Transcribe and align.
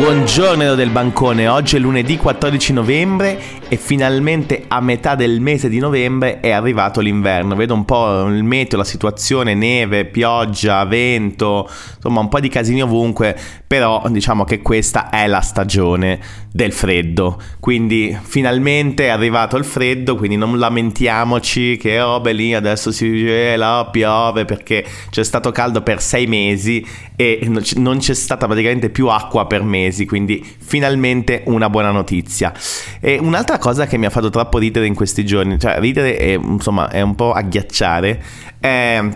Buongiorno 0.00 0.74
del 0.76 0.88
bancone, 0.88 1.46
oggi 1.46 1.76
è 1.76 1.78
lunedì 1.78 2.16
14 2.16 2.72
novembre 2.72 3.38
e 3.72 3.76
finalmente 3.76 4.64
a 4.66 4.80
metà 4.80 5.14
del 5.14 5.40
mese 5.40 5.68
di 5.68 5.78
novembre 5.78 6.40
è 6.40 6.50
arrivato 6.50 7.00
l'inverno. 7.00 7.54
Vedo 7.54 7.72
un 7.72 7.84
po' 7.84 8.26
il 8.26 8.42
meteo, 8.42 8.76
la 8.76 8.84
situazione, 8.84 9.54
neve, 9.54 10.06
pioggia, 10.06 10.84
vento, 10.86 11.70
insomma 11.94 12.18
un 12.18 12.28
po' 12.28 12.40
di 12.40 12.48
casini 12.48 12.82
ovunque, 12.82 13.38
però 13.64 14.02
diciamo 14.08 14.42
che 14.42 14.60
questa 14.60 15.08
è 15.08 15.28
la 15.28 15.40
stagione 15.40 16.18
del 16.50 16.72
freddo. 16.72 17.40
Quindi 17.60 18.18
finalmente 18.20 19.04
è 19.04 19.10
arrivato 19.10 19.56
il 19.56 19.64
freddo, 19.64 20.16
quindi 20.16 20.36
non 20.36 20.58
lamentiamoci 20.58 21.76
che 21.76 22.00
oh 22.00 22.20
beh 22.20 22.56
adesso 22.56 22.90
si 22.90 23.18
gela, 23.18 23.88
piove 23.92 24.46
perché 24.46 24.84
c'è 25.10 25.22
stato 25.22 25.52
caldo 25.52 25.82
per 25.82 26.02
sei 26.02 26.26
mesi 26.26 26.84
e 27.14 27.48
non 27.76 27.98
c'è 27.98 28.14
stata 28.14 28.46
praticamente 28.46 28.90
più 28.90 29.06
acqua 29.06 29.46
per 29.46 29.62
mesi, 29.62 30.06
quindi 30.06 30.44
finalmente 30.58 31.42
una 31.44 31.70
buona 31.70 31.92
notizia. 31.92 32.52
E 32.98 33.18
un'altra 33.20 33.58
cosa 33.60 33.86
che 33.86 33.96
mi 33.96 34.06
ha 34.06 34.10
fatto 34.10 34.30
troppo 34.30 34.58
ridere 34.58 34.86
in 34.86 34.96
questi 34.96 35.24
giorni, 35.24 35.58
cioè 35.58 35.78
ridere 35.78 36.16
è, 36.16 36.32
insomma, 36.32 36.90
è 36.90 37.00
un 37.00 37.14
po' 37.14 37.32
agghiacciare, 37.32 38.22
è... 38.58 39.08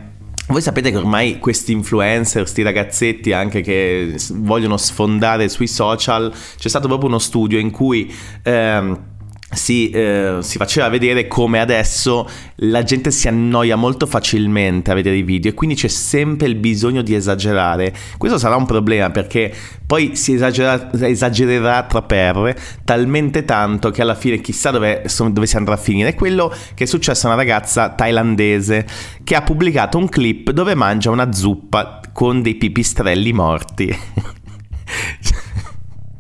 Voi 0.47 0.61
sapete 0.61 0.91
che 0.91 0.99
ormai 0.99 1.39
questi 1.39 1.73
influencer, 1.73 2.43
questi 2.43 2.63
ragazzetti 2.63 3.33
anche 3.33 3.63
che 3.63 4.15
vogliono 4.35 4.77
sfondare 4.77 5.49
sui 5.49 5.67
social, 5.67 6.31
c'è 6.59 6.69
stato 6.69 6.87
proprio 6.87 7.09
uno 7.09 7.19
studio 7.19 7.59
in 7.59 7.71
cui... 7.71 8.15
Ehm, 8.43 9.13
si, 9.55 9.91
eh, 9.91 10.39
si, 10.41 10.59
faceva 10.59 10.89
vedere 10.89 11.27
come 11.27 11.61
adesso 11.61 12.29
la 12.57 12.83
gente 12.83 13.11
si 13.11 13.29
annoia 13.29 13.77
molto 13.77 14.07
facilmente 14.07 14.91
a 14.91 14.95
vedere 14.95 15.17
i 15.17 15.23
video 15.23 15.51
e 15.51 15.55
quindi 15.55 15.77
c'è 15.77 15.89
sempre 15.89 16.47
il 16.47 16.55
bisogno 16.57 17.03
di 17.03 17.15
esagerare. 17.15 17.95
Questo 18.19 18.39
sarà 18.39 18.57
un 18.57 18.67
problema 18.67 19.11
perché 19.11 19.53
poi 19.87 20.17
si 20.17 20.35
esagera, 20.35 20.91
esagererà 20.93 21.85
tra 21.85 22.03
perre 22.03 22.57
talmente 22.85 23.45
tanto 23.45 23.91
che 23.91 24.03
alla 24.03 24.15
fine 24.15 24.41
chissà 24.41 24.71
dove, 24.71 25.05
dove 25.31 25.47
si 25.47 25.57
andrà 25.57 25.75
a 25.75 25.79
finire. 25.79 26.15
Quello 26.15 26.53
che 26.75 26.85
è 26.85 26.87
successo 26.87 27.27
a 27.27 27.31
una 27.31 27.39
ragazza 27.39 27.91
thailandese 27.91 28.87
che 29.23 29.35
ha 29.35 29.43
pubblicato 29.43 29.99
un 29.99 30.09
clip 30.09 30.51
dove 30.51 30.75
mangia 30.75 31.11
una 31.11 31.33
zuppa 31.33 32.01
con 32.13 32.43
dei 32.43 32.55
pipistrelli 32.55 33.33
morti. 33.33 33.97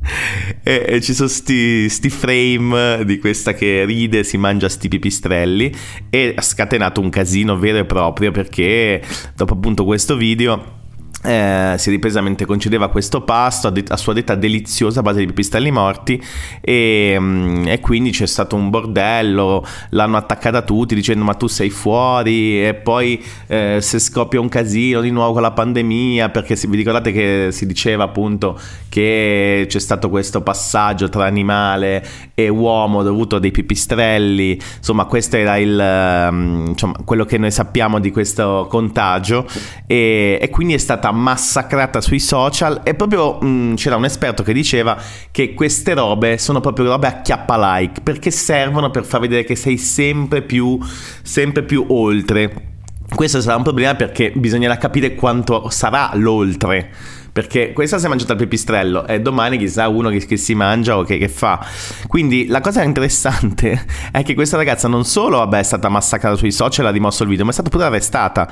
e, 0.62 0.84
e, 0.86 1.00
ci 1.00 1.14
sono 1.14 1.28
sti, 1.28 1.88
sti, 1.88 2.10
frame 2.10 3.04
di 3.04 3.18
questa 3.18 3.54
che 3.54 3.84
ride, 3.84 4.24
si 4.24 4.36
mangia 4.36 4.68
sti 4.68 4.88
pipistrelli 4.88 5.72
e 6.10 6.34
ha 6.36 6.42
scatenato 6.42 7.00
un 7.00 7.10
casino 7.10 7.58
vero 7.58 7.78
e 7.78 7.84
proprio 7.84 8.30
perché 8.30 9.02
dopo 9.34 9.54
appunto 9.54 9.84
questo 9.84 10.16
video 10.16 10.82
eh, 11.24 11.74
si 11.78 11.88
ripresamente 11.88 12.44
concedeva 12.44 12.88
questo 12.88 13.22
pasto 13.22 13.68
a, 13.68 13.70
det- 13.70 13.90
a, 13.90 13.96
sua 13.96 14.12
detta 14.12 14.34
deliziosa 14.34 15.00
a 15.00 15.02
base 15.02 15.20
di 15.20 15.26
pipistrelli 15.26 15.70
morti 15.70 16.22
e, 16.60 17.16
mm, 17.18 17.66
e, 17.66 17.80
quindi 17.80 18.10
c'è 18.10 18.26
stato 18.26 18.56
un 18.56 18.68
bordello, 18.68 19.64
l'hanno 19.90 20.18
attaccata 20.18 20.60
tutti 20.60 20.94
dicendo 20.94 21.24
ma 21.24 21.32
tu 21.34 21.46
sei 21.46 21.70
fuori? 21.70 22.66
E 22.66 22.74
poi 22.74 23.22
eh, 23.46 23.78
se 23.80 23.98
scoppia 23.98 24.38
un 24.38 24.50
casino 24.50 25.00
di 25.00 25.10
nuovo 25.10 25.32
con 25.32 25.42
la 25.42 25.52
pandemia 25.52 26.28
perché 26.28 26.56
se 26.56 26.68
vi 26.68 26.76
ricordate 26.76 27.10
che 27.10 27.48
si 27.52 27.64
diceva 27.66 28.04
appunto 28.04 28.58
che 28.90 29.64
c'è 29.66 29.80
stato 29.80 30.10
questo 30.10 30.42
passaggio 30.42 31.08
tra 31.08 31.24
animale 31.24 32.04
e 32.34 32.48
uomo 32.48 33.02
dovuto 33.02 33.36
a 33.36 33.40
dei 33.40 33.50
pipistrelli? 33.50 34.58
Insomma 34.76 35.06
questo 35.06 35.36
era 35.36 35.56
il, 35.56 36.28
um, 36.30 36.64
insomma, 36.68 36.96
quello 37.02 37.24
che 37.24 37.38
noi 37.38 37.50
sappiamo 37.50 37.98
di 37.98 38.10
questo 38.10 38.66
contagio 38.68 39.46
e, 39.86 40.38
e 40.40 40.50
quindi 40.50 40.74
è 40.74 40.78
stata 40.78 41.12
massacrata 41.14 42.02
sui 42.02 42.20
social 42.20 42.82
e 42.84 42.94
proprio 42.94 43.38
mh, 43.40 43.46
mm, 43.46 43.74
c'era 43.74 43.96
un 43.96 44.04
esperto 44.04 44.42
che 44.42 44.52
diceva 44.52 45.00
che 45.30 45.54
queste 45.54 45.94
robe 45.94 46.36
sono 46.36 46.60
proprio 46.60 46.86
robe 46.86 47.06
a 47.06 47.20
chiappa 47.22 47.78
like 47.78 48.02
perché 48.02 48.30
servono 48.30 48.90
per 48.90 49.04
far 49.04 49.20
vedere 49.20 49.44
che 49.44 49.56
sei 49.56 49.78
sempre 49.78 50.42
più, 50.42 50.78
sempre 51.22 51.62
più 51.62 51.86
oltre. 51.88 52.72
Questo 53.14 53.40
sarà 53.40 53.56
un 53.56 53.62
problema 53.62 53.94
perché 53.94 54.32
bisognerà 54.34 54.76
capire 54.76 55.14
quanto 55.14 55.70
sarà 55.70 56.10
l'oltre 56.14 56.90
perché 57.34 57.72
questa 57.72 57.98
si 57.98 58.06
è 58.06 58.08
mangiata 58.08 58.34
il 58.34 58.38
pipistrello 58.38 59.08
e 59.08 59.20
domani 59.20 59.58
chissà 59.58 59.88
uno 59.88 60.08
che, 60.08 60.24
che 60.24 60.36
si 60.36 60.54
mangia 60.54 60.96
o 60.96 61.02
che, 61.02 61.18
che, 61.18 61.28
fa. 61.28 61.66
Quindi 62.06 62.46
la 62.46 62.60
cosa 62.60 62.84
interessante 62.84 63.86
è 64.12 64.22
che 64.22 64.34
questa 64.34 64.56
ragazza 64.56 64.86
non 64.86 65.04
solo 65.04 65.38
vabbè, 65.38 65.58
è 65.58 65.62
stata 65.64 65.88
massacrata 65.88 66.36
sui 66.36 66.52
social, 66.52 66.86
ha 66.86 66.90
rimosso 66.90 67.24
il 67.24 67.28
video, 67.28 67.44
ma 67.44 67.50
è 67.50 67.54
stata 67.54 67.70
pure 67.70 67.86
arrestata. 67.86 68.48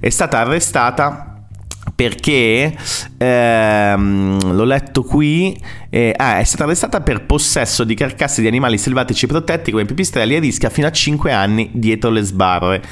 È 0.00 0.08
stata 0.08 0.40
arrestata 0.40 1.33
perché 1.94 2.76
ehm, 3.16 4.52
l'ho 4.52 4.64
letto 4.64 5.02
qui 5.02 5.56
eh, 5.90 6.12
ah, 6.16 6.38
è 6.38 6.44
stata 6.44 6.64
arrestata 6.64 7.00
per 7.00 7.24
possesso 7.24 7.84
di 7.84 7.94
carcasse 7.94 8.40
di 8.40 8.48
animali 8.48 8.78
selvatici 8.78 9.26
protetti 9.26 9.70
come 9.70 9.84
pipistrelli 9.84 10.34
e 10.34 10.40
rischia 10.40 10.70
fino 10.70 10.86
a 10.86 10.90
5 10.90 11.32
anni 11.32 11.70
dietro 11.72 12.10
le 12.10 12.22
sbarre. 12.22 12.82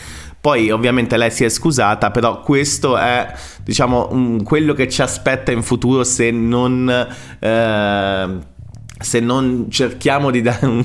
Poi 0.41 0.73
ovviamente 0.73 1.17
lei 1.17 1.31
si 1.31 1.45
è 1.45 1.49
scusata, 1.49 2.11
però 2.11 2.41
questo 2.41 2.97
è 2.97 3.33
diciamo 3.63 4.41
quello 4.43 4.75
che 4.75 4.89
ci 4.89 5.01
aspetta 5.01 5.53
in 5.53 5.63
futuro 5.63 6.03
se 6.03 6.33
non 6.33 6.89
eh, 7.39 8.39
se 9.03 9.21
non 9.21 9.67
cerchiamo 9.71 10.31
di 10.31 10.43
dare 10.43 10.67
un, 10.67 10.85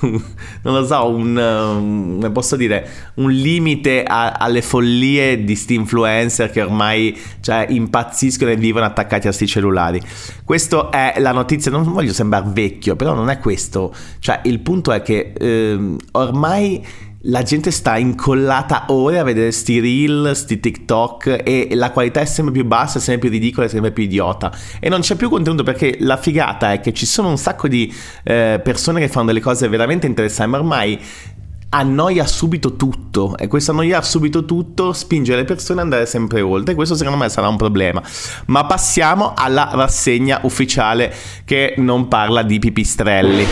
un 0.00 0.22
non 0.62 0.74
lo 0.74 0.86
so, 0.86 1.08
un, 1.08 1.36
um, 1.36 2.14
come 2.16 2.30
posso 2.30 2.56
dire, 2.56 2.88
un 3.14 3.30
limite 3.30 4.02
a, 4.04 4.32
alle 4.32 4.62
follie 4.62 5.44
di 5.44 5.54
sti 5.54 5.74
influencer 5.74 6.50
che 6.50 6.62
ormai 6.62 7.16
cioè, 7.40 7.66
impazziscono 7.68 8.50
e 8.50 8.56
vivono 8.56 8.84
attaccati 8.84 9.28
a 9.28 9.32
sti 9.32 9.46
cellulari. 9.46 10.00
Questa 10.44 10.90
è 10.90 11.14
la 11.18 11.32
notizia, 11.32 11.70
non 11.70 11.84
voglio 11.84 12.12
sembrare 12.12 12.50
vecchio, 12.50 12.96
però 12.96 13.14
non 13.14 13.30
è 13.30 13.38
questo. 13.38 13.94
Cioè, 14.18 14.40
il 14.44 14.60
punto 14.60 14.92
è 14.92 15.02
che 15.02 15.32
eh, 15.36 15.96
ormai 16.12 16.84
la 17.22 17.42
gente 17.42 17.72
sta 17.72 17.96
incollata 17.96 18.86
ore 18.88 19.18
a 19.18 19.24
vedere 19.24 19.50
sti 19.50 19.80
reel, 19.80 20.36
sti 20.36 20.60
TikTok 20.60 21.42
e 21.44 21.68
la 21.72 21.90
qualità 21.90 22.20
è 22.20 22.24
sempre 22.24 22.52
più 22.52 22.64
bassa, 22.64 23.00
sempre 23.00 23.28
più 23.28 23.38
ridicola, 23.38 23.66
sempre 23.66 23.90
più 23.90 24.04
idiota. 24.04 24.52
E 24.78 24.88
non 24.88 25.00
c'è 25.00 25.16
più 25.16 25.28
contenuto 25.28 25.64
perché 25.64 25.96
la 26.00 26.16
figata 26.16 26.72
è 26.72 26.80
che 26.80 26.92
ci 26.92 27.06
sono 27.06 27.28
un 27.28 27.38
sacco 27.38 27.66
di 27.66 27.92
eh, 28.22 28.60
persone 28.62 29.00
che 29.00 29.08
fanno 29.08 29.26
delle 29.26 29.40
cose 29.40 29.68
veramente 29.68 30.06
interessanti, 30.06 30.50
ma 30.52 30.58
ormai 30.58 31.00
annoia 31.70 32.26
subito 32.26 32.76
tutto 32.76 33.36
e 33.36 33.46
questo 33.46 33.72
annoiare 33.72 34.02
subito 34.02 34.46
tutto 34.46 34.94
spinge 34.94 35.36
le 35.36 35.44
persone 35.44 35.80
ad 35.80 35.86
andare 35.86 36.06
sempre 36.06 36.40
oltre. 36.40 36.74
Questo 36.74 36.94
secondo 36.94 37.18
me 37.18 37.28
sarà 37.28 37.48
un 37.48 37.56
problema. 37.56 38.00
Ma 38.46 38.64
passiamo 38.64 39.34
alla 39.34 39.70
rassegna 39.72 40.40
ufficiale 40.44 41.12
che 41.44 41.74
non 41.78 42.06
parla 42.06 42.42
di 42.42 42.60
pipistrelli. 42.60 43.46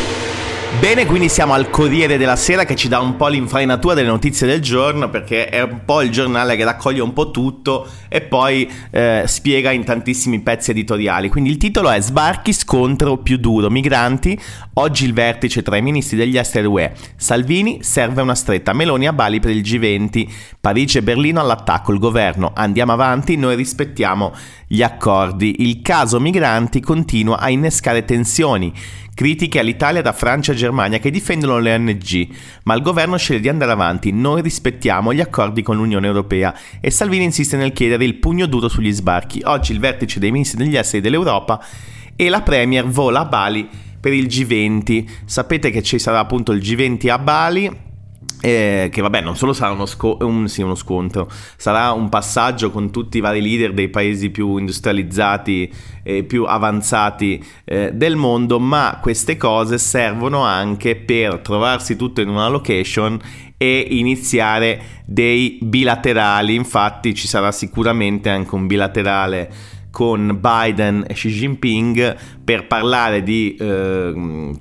Bene, 0.81 1.07
quindi 1.07 1.31
siamo 1.31 1.55
al 1.55 1.71
Corriere 1.71 2.19
della 2.19 2.37
Sera 2.37 2.65
che 2.65 2.77
ci 2.77 2.89
dà 2.89 3.01
un 3.01 3.17
po' 3.17 3.29
l'infarinatura 3.29 3.95
delle 3.95 4.09
notizie 4.09 4.47
del 4.47 4.61
giorno 4.61 5.09
perché 5.09 5.49
è 5.49 5.63
un 5.63 5.81
po' 5.87 6.03
il 6.03 6.11
giornale 6.11 6.55
che 6.55 6.65
raccoglie 6.65 7.01
un 7.01 7.15
po' 7.15 7.31
tutto 7.31 7.89
e 8.09 8.21
poi 8.21 8.71
eh, 8.91 9.23
spiega 9.27 9.71
in 9.71 9.85
tantissimi 9.85 10.41
pezzi 10.41 10.73
editoriali. 10.73 11.31
Quindi 11.31 11.49
il 11.49 11.57
titolo 11.57 11.91
è 11.91 11.99
Sbarchi, 11.99 12.53
scontro 12.53 13.17
più 13.17 13.39
duro, 13.39 13.71
migranti, 13.71 14.39
oggi 14.75 15.07
il 15.07 15.15
vertice 15.15 15.63
tra 15.63 15.79
i 15.79 15.83
ministri 15.83 16.19
degli 16.19 16.37
esteri 16.37 16.67
UE. 16.67 16.93
Salvini 17.17 17.83
serve 17.83 18.21
una 18.21 18.35
stretta, 18.35 18.75
Meloni 18.75 19.07
a 19.07 19.15
Bali 19.15 19.41
per 19.41 19.53
il 19.53 19.63
G20, 19.63 20.29
Parigi 20.61 20.99
e 20.99 21.03
Berlino 21.03 21.41
all'attacco, 21.41 21.91
il 21.91 21.99
governo 21.99 22.53
andiamo 22.55 22.93
avanti, 22.93 23.37
noi 23.37 23.57
rispettiamo 23.57 24.35
gli 24.67 24.83
accordi. 24.83 25.63
Il 25.63 25.81
caso 25.81 26.21
migranti 26.21 26.81
continua 26.81 27.39
a 27.39 27.49
innescare 27.49 28.05
tensioni. 28.05 28.73
Critiche 29.15 29.61
all'Italia 29.61 30.03
da 30.03 30.13
Francia 30.13 30.53
e 30.53 30.56
Germania 30.57 30.99
che 30.99 31.11
difendono 31.11 31.59
le 31.59 31.75
ONG, 31.75 32.29
ma 32.65 32.75
il 32.75 32.83
governo 32.83 33.17
sceglie 33.17 33.41
di 33.41 33.49
andare 33.49 33.71
avanti, 33.71 34.11
noi 34.11 34.43
rispettiamo 34.43 35.15
gli 35.15 35.21
accordi 35.21 35.63
con 35.63 35.77
l'Unione 35.77 36.09
Europea 36.09 36.53
e 36.81 36.91
Salvini 36.91 37.25
insiste 37.25 37.57
nel 37.57 37.73
chiedere 37.73 38.05
il 38.05 38.17
pugno 38.17 38.47
duro 38.47 38.69
sugli 38.69 38.93
sbarchi. 38.93 39.43
Oggi 39.45 39.73
il 39.73 39.79
vertice 39.79 40.19
dei 40.19 40.33
ministri 40.33 40.65
degli 40.65 40.77
esteri 40.77 41.03
dell'Europa 41.03 41.65
e 42.17 42.29
la 42.29 42.43
Premier 42.43 42.87
vola 42.87 43.21
a 43.21 43.25
Bali 43.27 43.69
per 44.01 44.13
il 44.13 44.27
G20. 44.27 45.05
Sapete 45.25 45.71
che 45.71 45.83
ci 45.83 45.99
sarà 45.99 46.19
appunto 46.19 46.53
il 46.53 46.61
G20 46.61 47.11
a 47.11 47.19
Bali 47.19 47.85
eh, 48.47 48.91
che 48.93 49.03
vabbè 49.03 49.23
non 49.23 49.37
solo 49.37 49.53
sarà 49.53 49.73
uno, 49.73 49.87
sco- 49.87 50.19
un, 50.21 50.47
sì, 50.47 50.63
uno, 50.63 50.77
scontro, 50.77 51.29
sarà 51.57 51.91
un 51.91 52.09
passaggio 52.09 52.71
con 52.71 52.93
tutti 52.93 53.17
i 53.17 53.21
vari 53.21 53.43
leader 53.43 53.75
dei 53.75 53.89
paesi 53.89 54.31
più 54.31 54.57
industrializzati 54.57 55.73
e 56.05 56.23
più 56.23 56.45
avanzati 56.45 57.45
eh, 57.65 57.91
del 57.93 58.15
mondo, 58.15 58.61
ma 58.61 59.01
queste 59.03 59.37
cose 59.37 59.79
servono 59.79 60.43
anche 60.43 60.95
per 60.95 61.41
trovarsi 61.41 61.97
tutto 61.97 62.21
in 62.21 62.29
una 62.29 62.47
location 62.47 63.19
e 63.57 63.85
iniziare 63.91 65.03
dei 65.07 65.59
bilaterali, 65.61 66.55
infatti 66.55 67.15
ci 67.15 67.27
sarà 67.27 67.51
sicuramente 67.51 68.29
anche 68.29 68.55
un 68.55 68.69
bilaterale 68.69 69.51
con 69.97 70.39
Biden 70.39 71.07
e 71.09 71.15
Xi 71.15 71.31
Jinping 71.31 72.17
per 72.45 72.67
parlare 72.67 73.23
di, 73.23 73.57
eh, 73.59 74.53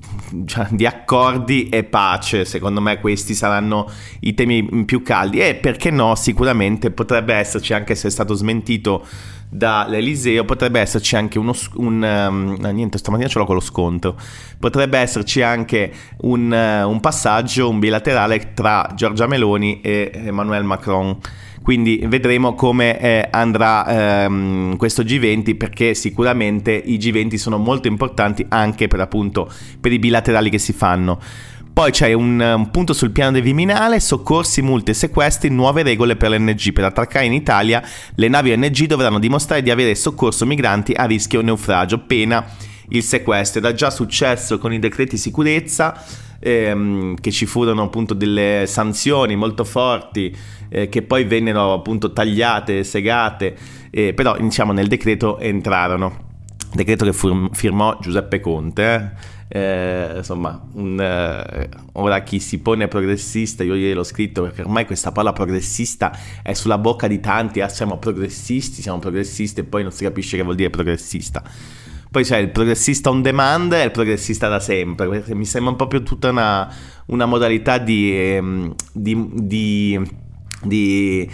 di, 0.70 0.86
accordi 0.86 1.68
e 1.68 1.84
pace. 1.84 2.46
Secondo 2.46 2.80
me 2.80 3.02
questi 3.02 3.34
saranno 3.34 3.92
i 4.22 4.34
temi 4.34 4.86
più 4.86 5.02
caldi. 5.02 5.40
E 5.40 5.56
perché 5.56 5.92
no, 5.92 6.16
sicuramente 6.16 6.90
potrebbe 6.90 7.34
esserci, 7.34 7.74
anche 7.74 7.96
se 7.96 8.08
è 8.08 8.12
stato 8.12 8.34
smentito 8.34 9.06
dall'Eliseo 9.50 10.46
potrebbe 10.46 10.80
esserci 10.80 11.18
anche 11.18 11.38
uno 11.38 11.54
un, 11.76 12.02
um, 12.02 12.68
niente 12.72 12.98
stamattina 12.98 13.28
ce 13.28 13.38
l'ho 13.38 13.46
con 13.46 13.56
lo 13.56 13.62
sconto. 13.62 14.16
Potrebbe 14.58 15.00
esserci 15.00 15.42
anche 15.42 15.92
un, 16.22 16.50
uh, 16.50 16.90
un 16.90 17.02
passaggio 17.02 17.68
un 17.68 17.80
bilaterale 17.80 18.54
tra 18.54 18.90
Giorgia 18.96 19.28
Meloni 19.28 19.82
e 19.82 20.12
Emmanuel 20.14 20.64
Macron 20.64 21.18
quindi 21.66 22.00
vedremo 22.06 22.54
come 22.54 23.00
eh, 23.00 23.28
andrà 23.32 23.88
ehm, 24.26 24.78
questo 24.78 25.02
G20 25.02 25.58
perché 25.58 25.96
sicuramente 25.96 26.72
i 26.72 27.00
G20 27.00 27.38
sono 27.38 27.58
molto 27.58 27.88
importanti 27.88 28.46
anche 28.50 28.88
per 28.88 29.00
appunto 29.00 29.52
per 29.82 29.92
i 29.92 29.98
bilaterali 29.98 30.52
che 30.52 30.60
si 30.60 30.74
fanno. 30.74 31.20
Poi 31.74 31.90
c'è 31.90 32.14
un, 32.14 32.40
un, 32.40 32.70
punto 32.70 32.94
sul 32.94 33.10
piano 33.10 33.32
del 33.32 33.42
Viminale, 33.42 34.00
soccorsi, 34.00 34.62
multe, 34.62 34.94
sequestri, 34.94 35.50
nuove 35.50 35.82
regole 35.82 36.16
per 36.16 36.30
l'NG. 36.30 36.72
Per 36.72 36.84
attraccare 36.84 37.26
in 37.26 37.34
Italia 37.34 37.82
le 38.14 38.28
navi 38.28 38.52
ONG 38.52 38.86
dovranno 38.86 39.18
dimostrare 39.18 39.64
di 39.64 39.72
avere 39.72 39.96
soccorso 39.96 40.46
migranti 40.46 40.94
a 40.94 41.06
rischio 41.06 41.42
naufragio, 41.42 41.98
pena 42.06 42.46
il 42.90 43.02
sequestro. 43.02 43.60
Era 43.62 43.74
già 43.74 43.90
successo 43.90 44.60
con 44.60 44.72
i 44.72 44.78
decreti 44.78 45.18
sicurezza, 45.18 46.00
ehm, 46.46 47.16
che 47.16 47.32
ci 47.32 47.46
furono 47.46 47.84
appunto 47.84 48.14
delle 48.14 48.66
sanzioni 48.68 49.36
molto 49.36 49.64
forti 49.64 50.36
eh, 50.70 50.90
che 50.90 51.02
poi 51.02 51.24
vennero 51.24 51.74
appunto 51.74 52.14
tagliate, 52.14 52.84
segate, 52.84 53.56
eh, 53.90 54.14
però 54.14 54.38
diciamo 54.38 54.72
nel 54.72 54.88
decreto 54.88 55.40
entrarono. 55.40 56.24
Decreto 56.74 57.06
che 57.06 57.14
firmò 57.54 57.98
Giuseppe 58.00 58.40
Conte. 58.40 58.84
Eh 58.94 59.34
eh, 59.48 60.14
insomma, 60.18 60.60
un, 60.74 61.00
eh, 61.00 61.70
ora 61.94 62.24
chi 62.24 62.40
si 62.40 62.60
pone 62.60 62.88
progressista, 62.88 63.64
io 63.64 63.76
ieri 63.76 63.94
l'ho 63.94 64.04
scritto 64.04 64.42
perché 64.42 64.62
ormai 64.62 64.86
questa 64.86 65.12
parola 65.12 65.34
progressista 65.34 66.18
è 66.42 66.54
sulla 66.54 66.78
bocca 66.78 67.08
di 67.08 67.20
tanti, 67.20 67.62
ah, 67.62 67.70
siamo 67.70 67.98
progressisti, 67.98 68.82
siamo 68.82 69.00
progressisti 69.00 69.60
e 69.60 69.64
poi 69.64 69.84
non 69.84 69.92
si 69.92 70.04
capisce 70.04 70.38
che 70.38 70.44
vuol 70.44 70.56
dire 70.56 70.70
progressista. 70.70 71.44
Poi 72.16 72.24
c'è 72.24 72.38
il 72.38 72.50
progressista 72.50 73.10
on 73.10 73.22
demand 73.22 73.74
e 73.74 73.84
il 73.84 73.92
progressista 73.92 74.48
da 74.48 74.62
sempre, 74.62 75.22
mi 75.34 75.44
sembra 75.44 75.74
proprio 75.74 76.02
tutta 76.02 76.30
una, 76.30 76.74
una 77.08 77.26
modalità 77.26 77.78
di, 77.78 78.18
ehm, 78.18 78.74
di, 78.94 79.30
di 79.34 80.00
di 80.64 81.30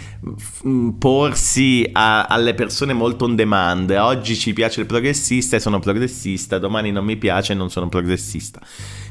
mm, 0.66 0.88
porsi 0.98 1.88
a, 1.92 2.24
alle 2.24 2.54
persone 2.54 2.94
molto 2.94 3.26
on 3.26 3.36
demand. 3.36 3.90
Oggi 3.90 4.34
ci 4.34 4.52
piace 4.52 4.80
il 4.80 4.86
progressista 4.86 5.54
e 5.54 5.60
sono 5.60 5.78
progressista, 5.78 6.58
domani 6.58 6.90
non 6.90 7.04
mi 7.04 7.16
piace 7.16 7.52
e 7.52 7.54
non 7.54 7.70
sono 7.70 7.88
progressista. 7.88 8.60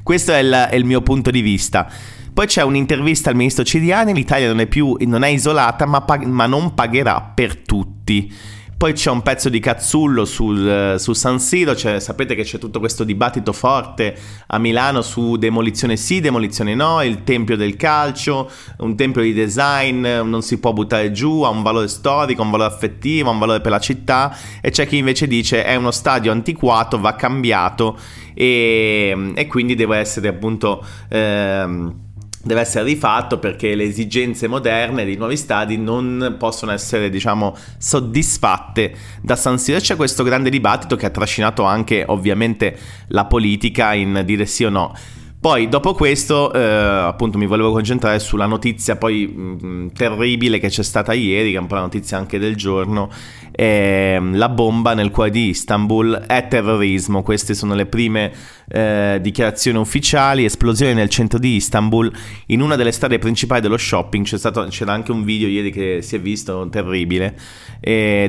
Questo 0.03 0.33
è 0.33 0.39
il, 0.39 0.51
è 0.51 0.75
il 0.75 0.83
mio 0.83 1.01
punto 1.01 1.31
di 1.31 1.39
vista. 1.39 1.89
Poi 2.33 2.47
c'è 2.47 2.63
un'intervista 2.63 3.29
al 3.29 3.38
ministro 3.38 3.63
Ciriani, 3.63 4.13
l'Italia 4.13 4.47
non 4.47 4.59
è 4.59 4.67
più 4.67 4.97
non 5.00 5.24
è 5.24 5.29
isolata 5.29 5.85
ma, 5.85 6.01
pag- 6.01 6.25
ma 6.25 6.47
non 6.47 6.74
pagherà 6.74 7.31
per 7.33 7.56
tutti. 7.56 8.59
Poi 8.81 8.93
c'è 8.93 9.11
un 9.11 9.21
pezzo 9.21 9.47
di 9.49 9.59
Cazzullo 9.59 10.25
sul, 10.25 10.95
su 10.97 11.13
San 11.13 11.39
Siro, 11.39 11.75
cioè, 11.75 11.99
sapete 11.99 12.33
che 12.33 12.41
c'è 12.41 12.57
tutto 12.57 12.79
questo 12.79 13.03
dibattito 13.03 13.53
forte 13.53 14.17
a 14.47 14.57
Milano 14.57 15.03
su 15.03 15.35
demolizione 15.35 15.95
sì, 15.95 16.19
demolizione 16.19 16.73
no, 16.73 17.03
il 17.03 17.23
tempio 17.23 17.55
del 17.55 17.75
calcio, 17.75 18.49
un 18.79 18.95
tempio 18.95 19.21
di 19.21 19.33
design, 19.33 20.01
non 20.01 20.41
si 20.41 20.57
può 20.57 20.73
buttare 20.73 21.11
giù, 21.11 21.43
ha 21.43 21.49
un 21.49 21.61
valore 21.61 21.89
storico, 21.89 22.41
un 22.41 22.49
valore 22.49 22.73
affettivo, 22.73 23.29
un 23.29 23.37
valore 23.37 23.61
per 23.61 23.69
la 23.69 23.77
città 23.77 24.35
e 24.59 24.71
c'è 24.71 24.87
chi 24.87 24.97
invece 24.97 25.27
dice 25.27 25.63
è 25.63 25.75
uno 25.75 25.91
stadio 25.91 26.31
antiquato, 26.31 26.99
va 26.99 27.13
cambiato 27.13 27.99
e, 28.33 29.31
e 29.35 29.45
quindi 29.45 29.75
deve 29.75 29.97
essere 29.97 30.27
appunto... 30.27 30.83
Ehm, 31.09 32.09
deve 32.43 32.61
essere 32.61 32.85
rifatto 32.85 33.38
perché 33.38 33.75
le 33.75 33.83
esigenze 33.83 34.47
moderne 34.47 35.05
dei 35.05 35.15
nuovi 35.15 35.38
stadi 35.38 35.77
non 35.77 36.35
possono 36.38 36.71
essere, 36.71 37.09
diciamo, 37.09 37.55
soddisfatte 37.77 38.95
da 39.21 39.35
San 39.35 39.59
Siro. 39.59 39.79
C'è 39.79 39.95
questo 39.95 40.23
grande 40.23 40.49
dibattito 40.49 40.95
che 40.95 41.05
ha 41.05 41.11
trascinato 41.11 41.63
anche, 41.63 42.03
ovviamente, 42.07 42.77
la 43.07 43.25
politica 43.25 43.93
in 43.93 44.23
dire 44.25 44.45
sì 44.45 44.63
o 44.63 44.69
no. 44.69 44.93
Poi 45.41 45.69
dopo 45.69 45.95
questo, 45.95 46.53
eh, 46.53 46.61
appunto, 46.61 47.39
mi 47.39 47.47
volevo 47.47 47.71
concentrare 47.71 48.19
sulla 48.19 48.45
notizia 48.45 48.95
poi 48.95 49.25
mh, 49.25 49.57
mm, 49.65 49.88
terribile 49.88 50.59
che 50.59 50.67
c'è 50.67 50.83
stata 50.83 51.13
ieri, 51.13 51.49
che 51.49 51.57
è 51.57 51.59
un 51.59 51.65
po' 51.65 51.73
la 51.73 51.81
notizia 51.81 52.15
anche 52.15 52.38
del 52.38 52.55
giorno. 52.55 53.09
Eh, 53.49 54.21
la 54.33 54.49
bomba 54.49 54.93
nel 54.93 55.09
cuore 55.09 55.31
di 55.31 55.47
Istanbul 55.47 56.13
è 56.27 56.47
terrorismo. 56.47 57.23
Queste 57.23 57.55
sono 57.55 57.73
le 57.73 57.88
prime 57.88 58.31
eh, 58.67 59.17
dichiarazioni 59.19 59.79
ufficiali. 59.79 60.45
Esplosione 60.45 60.93
nel 60.93 61.09
centro 61.09 61.39
di 61.39 61.55
Istanbul, 61.55 62.11
in 62.47 62.61
una 62.61 62.75
delle 62.75 62.91
strade 62.91 63.17
principali 63.17 63.61
dello 63.61 63.77
shopping. 63.77 64.23
Stato, 64.23 64.63
c'era 64.69 64.93
anche 64.93 65.11
un 65.11 65.23
video 65.23 65.47
ieri 65.47 65.71
che 65.71 66.03
si 66.03 66.17
è 66.17 66.19
visto 66.19 66.69
terribile. 66.69 67.35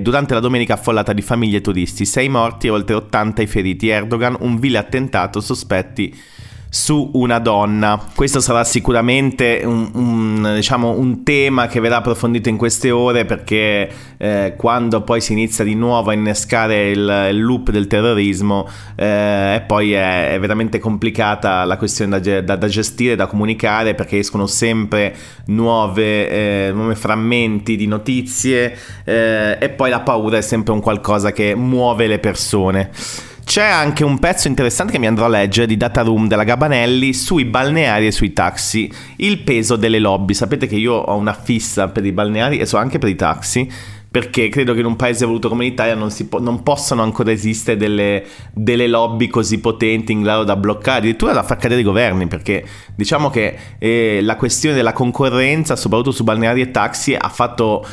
durante 0.01 0.33
la 0.33 0.41
domenica 0.41 0.75
affollata 0.75 1.13
di 1.13 1.21
famiglie 1.21 1.59
e 1.59 1.61
turisti, 1.61 2.07
6 2.07 2.29
morti 2.31 2.69
e 2.69 2.71
oltre 2.71 2.95
80 2.95 3.43
i 3.43 3.47
feriti. 3.47 3.89
Erdogan, 3.89 4.35
un 4.41 4.59
vile 4.59 4.79
attentato, 4.79 5.43
sospetti 5.43 6.41
su 6.75 7.11
una 7.13 7.39
donna. 7.39 8.03
Questo 8.15 8.41
sarà 8.41 8.65
sicuramente 8.65 9.61
un, 9.63 9.91
un, 9.93 10.53
diciamo, 10.55 10.93
un 10.93 11.23
tema 11.23 11.67
che 11.67 11.81
verrà 11.81 11.97
approfondito 11.97 12.49
in 12.49 12.57
queste 12.57 12.91
ore 12.91 13.27
perché 13.27 13.91
eh, 14.17 14.55
quando 14.57 15.03
poi 15.03 15.21
si 15.21 15.33
inizia 15.33 15.65
di 15.65 15.75
nuovo 15.75 16.09
a 16.09 16.15
innescare 16.15 16.89
il, 16.89 17.29
il 17.31 17.43
loop 17.43 17.71
del 17.71 17.87
terrorismo 17.89 18.67
eh, 18.95 19.57
e 19.57 19.65
poi 19.67 19.93
è, 19.93 20.33
è, 20.33 20.41
veramente 20.41 20.79
complicata 20.79 21.63
la 21.65 21.77
questione 21.77 22.19
da, 22.19 22.41
da, 22.41 22.57
da, 22.57 22.69
gestire, 22.69 23.17
da 23.17 23.27
comunicare 23.27 23.95
perché 23.95 24.17
escono 24.17 24.47
sempre 24.47 25.15
nuove, 25.49 26.31
eh, 26.31 26.71
nuovi 26.73 26.95
frammenti 26.95 27.77
di 27.77 27.87
notizie 27.87 28.75
eh, 29.05 29.59
e 29.61 29.69
poi 29.69 29.91
la 29.91 30.01
paura 30.01 30.39
è 30.39 30.43
sempre 30.43 30.73
un 30.73 30.81
qualcosa 30.81 31.33
che 31.33 31.55
muove 31.55 32.07
le 32.07 32.19
persone. 32.19 32.91
C'è 33.53 33.67
anche 33.67 34.03
un 34.03 34.19
pezzo 34.19 34.49
interessante 34.49 34.93
che 34.93 34.99
mi 34.99 35.07
andrò 35.07 35.27
a 35.27 35.29
leggere 35.29 35.67
di 35.67 35.77
Data 35.77 36.01
Room 36.01 36.27
della 36.27 36.43
Gabanelli 36.43 37.13
sui 37.13 37.45
balneari 37.45 38.07
e 38.07 38.11
sui 38.11 38.33
taxi. 38.33 38.91
Il 39.17 39.41
peso 39.41 39.77
delle 39.77 39.99
lobby. 39.99 40.33
Sapete 40.33 40.67
che 40.67 40.77
io 40.77 40.95
ho 40.95 41.15
una 41.17 41.35
fissa 41.35 41.89
per 41.89 42.07
i 42.07 42.13
balneari 42.13 42.57
e 42.57 42.65
so 42.65 42.79
anche 42.79 42.97
per 42.97 43.11
i 43.11 43.15
taxi 43.15 43.71
perché 44.13 44.51
credo 44.51 44.75
che 44.75 44.81
in 44.81 44.85
un 44.85 44.95
paese 44.95 45.25
evoluto 45.25 45.49
come 45.49 45.65
l'Italia 45.65 45.95
non, 45.95 46.15
po- 46.29 46.39
non 46.39 46.63
possano 46.63 47.03
ancora 47.03 47.33
esistere 47.33 47.79
delle, 47.79 48.23
delle, 48.53 48.87
lobby 48.87 49.29
così 49.29 49.59
potenti 49.59 50.13
in 50.13 50.21
grado 50.21 50.45
da 50.45 50.55
bloccare, 50.55 50.99
addirittura 50.99 51.33
da 51.33 51.43
far 51.43 51.57
cadere 51.57 51.81
i 51.81 51.83
governi, 51.85 52.27
perché 52.27 52.63
diciamo 52.95 53.31
che 53.31 53.57
eh, 53.79 54.21
la 54.21 54.37
questione 54.37 54.75
della 54.75 54.93
concorrenza, 54.93 55.77
soprattutto 55.77 56.11
su 56.11 56.25
balneari 56.25 56.61
e 56.61 56.71
taxi, 56.71 57.17
ha, 57.19 57.31
fatto, 57.31 57.87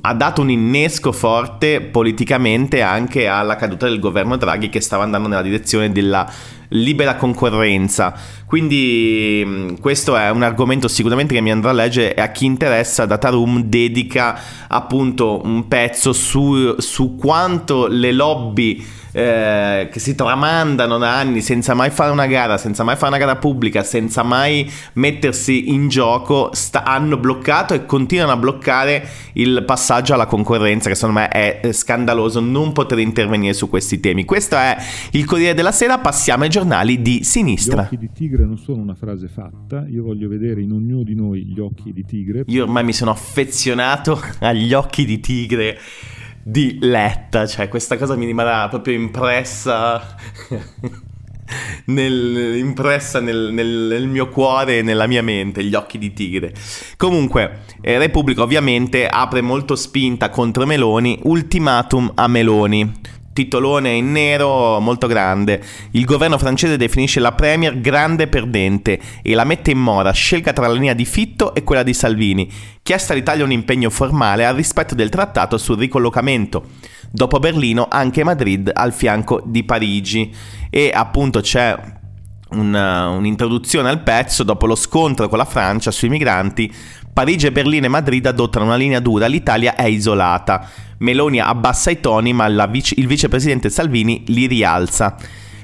ha 0.00 0.14
dato 0.14 0.40
un 0.40 0.48
innesco 0.48 1.12
forte 1.12 1.82
politicamente 1.82 2.80
anche 2.80 3.26
alla 3.26 3.56
caduta 3.56 3.86
del 3.86 4.00
governo 4.00 4.38
Draghi 4.38 4.70
che 4.70 4.80
stava 4.80 5.02
andando 5.02 5.28
nella 5.28 5.42
direzione 5.42 5.92
della 5.92 6.26
libera 6.68 7.16
concorrenza. 7.16 8.14
Quindi 8.46 9.42
mm, 9.44 9.74
questo 9.80 10.16
è 10.16 10.30
un 10.30 10.42
argomento 10.42 10.88
sicuramente 10.88 11.34
che 11.34 11.40
mi 11.40 11.50
andrà 11.50 11.70
a 11.70 11.74
leggere 11.74 12.14
e 12.14 12.20
a 12.20 12.30
chi 12.30 12.44
interessa 12.44 13.06
Dataroom 13.06 13.62
dedica 13.62 14.38
appunto 14.68 15.40
un 15.44 15.68
pezzo 15.68 16.12
su, 16.12 16.76
su 16.78 17.16
quanto 17.16 17.86
le 17.86 18.12
lobby 18.12 18.84
eh, 19.16 19.88
che 19.90 19.98
si 19.98 20.14
tramandano 20.14 20.98
da 20.98 21.16
anni 21.16 21.40
senza 21.40 21.72
mai 21.72 21.88
fare 21.88 22.10
una 22.10 22.26
gara, 22.26 22.58
senza 22.58 22.84
mai 22.84 22.96
fare 22.96 23.08
una 23.08 23.16
gara 23.16 23.36
pubblica, 23.36 23.82
senza 23.82 24.22
mai 24.22 24.70
mettersi 24.94 25.70
in 25.70 25.88
gioco, 25.88 26.50
sta- 26.52 26.82
hanno 26.84 27.16
bloccato 27.16 27.72
e 27.72 27.86
continuano 27.86 28.32
a 28.32 28.36
bloccare 28.36 29.08
il 29.32 29.64
passaggio 29.64 30.12
alla 30.12 30.26
concorrenza, 30.26 30.90
che 30.90 30.94
secondo 30.96 31.20
me 31.20 31.28
è 31.28 31.72
scandaloso 31.72 32.40
non 32.40 32.72
poter 32.72 32.98
intervenire 32.98 33.54
su 33.54 33.70
questi 33.70 34.00
temi. 34.00 34.26
Questo 34.26 34.56
è 34.56 34.76
il 35.12 35.24
Corriere 35.24 35.54
della 35.54 35.72
Sera, 35.72 35.96
passiamo 35.96 36.42
ai 36.42 36.50
giornali 36.56 37.02
di 37.02 37.22
sinistra. 37.22 37.82
Gli 37.82 37.84
occhi 37.84 37.98
di 37.98 38.10
tigre 38.12 38.46
non 38.46 38.56
sono 38.56 38.80
una 38.80 38.94
frase 38.94 39.28
fatta, 39.28 39.86
io 39.88 40.02
voglio 40.02 40.26
vedere 40.26 40.62
in 40.62 40.72
ognuno 40.72 41.02
di 41.02 41.14
noi 41.14 41.44
gli 41.44 41.60
occhi 41.60 41.92
di 41.92 42.02
tigre. 42.06 42.44
Io 42.46 42.62
ormai 42.62 42.82
mi 42.82 42.94
sono 42.94 43.10
affezionato 43.10 44.18
agli 44.40 44.72
occhi 44.72 45.04
di 45.04 45.20
tigre 45.20 45.78
di 46.42 46.78
Letta, 46.80 47.46
cioè 47.46 47.68
questa 47.68 47.98
cosa 47.98 48.16
mi 48.16 48.24
rimarrà 48.24 48.68
proprio 48.68 48.94
impressa. 48.94 50.16
Nel, 51.86 52.56
impressa 52.56 53.20
nel, 53.20 53.52
nel, 53.52 53.86
nel, 53.88 54.08
mio 54.08 54.28
cuore 54.28 54.78
e 54.78 54.82
nella 54.82 55.06
mia 55.06 55.22
mente, 55.22 55.62
gli 55.62 55.76
occhi 55.76 55.96
di 55.96 56.12
tigre. 56.12 56.52
Comunque, 56.96 57.60
eh, 57.80 57.98
Repubblica 57.98 58.42
ovviamente 58.42 59.06
apre 59.06 59.42
molto 59.42 59.76
spinta 59.76 60.28
contro 60.28 60.66
Meloni, 60.66 61.20
ultimatum 61.22 62.10
a 62.16 62.26
Meloni. 62.26 62.92
Titolone 63.36 63.90
in 63.90 64.12
nero 64.12 64.80
molto 64.80 65.06
grande. 65.06 65.62
Il 65.90 66.06
governo 66.06 66.38
francese 66.38 66.78
definisce 66.78 67.20
la 67.20 67.32
Premier 67.32 67.78
grande 67.82 68.28
perdente 68.28 68.98
e 69.20 69.34
la 69.34 69.44
mette 69.44 69.72
in 69.72 69.78
mora, 69.78 70.10
scelga 70.10 70.54
tra 70.54 70.66
la 70.66 70.72
linea 70.72 70.94
di 70.94 71.04
Fitto 71.04 71.54
e 71.54 71.62
quella 71.62 71.82
di 71.82 71.92
Salvini. 71.92 72.50
Chiesta 72.82 73.12
all'Italia 73.12 73.44
un 73.44 73.52
impegno 73.52 73.90
formale 73.90 74.46
al 74.46 74.54
rispetto 74.54 74.94
del 74.94 75.10
trattato 75.10 75.58
sul 75.58 75.76
ricollocamento. 75.76 76.64
Dopo 77.10 77.38
Berlino 77.38 77.88
anche 77.90 78.24
Madrid 78.24 78.70
al 78.72 78.94
fianco 78.94 79.42
di 79.44 79.64
Parigi 79.64 80.34
e 80.70 80.90
appunto 80.94 81.40
c'è 81.40 81.76
una, 82.50 83.08
un'introduzione 83.08 83.90
al 83.90 84.02
pezzo 84.02 84.44
dopo 84.44 84.66
lo 84.66 84.74
scontro 84.74 85.28
con 85.28 85.36
la 85.36 85.44
Francia 85.44 85.90
sui 85.90 86.08
migranti. 86.08 86.72
Parigi, 87.16 87.50
Berlino 87.50 87.86
e 87.86 87.88
Madrid 87.88 88.26
adottano 88.26 88.66
una 88.66 88.76
linea 88.76 89.00
dura, 89.00 89.26
l'Italia 89.26 89.74
è 89.74 89.86
isolata. 89.86 90.68
Meloni 90.98 91.40
abbassa 91.40 91.90
i 91.90 91.98
toni, 91.98 92.34
ma 92.34 92.66
vice, 92.66 92.94
il 92.98 93.06
vicepresidente 93.06 93.70
Salvini 93.70 94.22
li 94.26 94.46
rialza. 94.46 95.16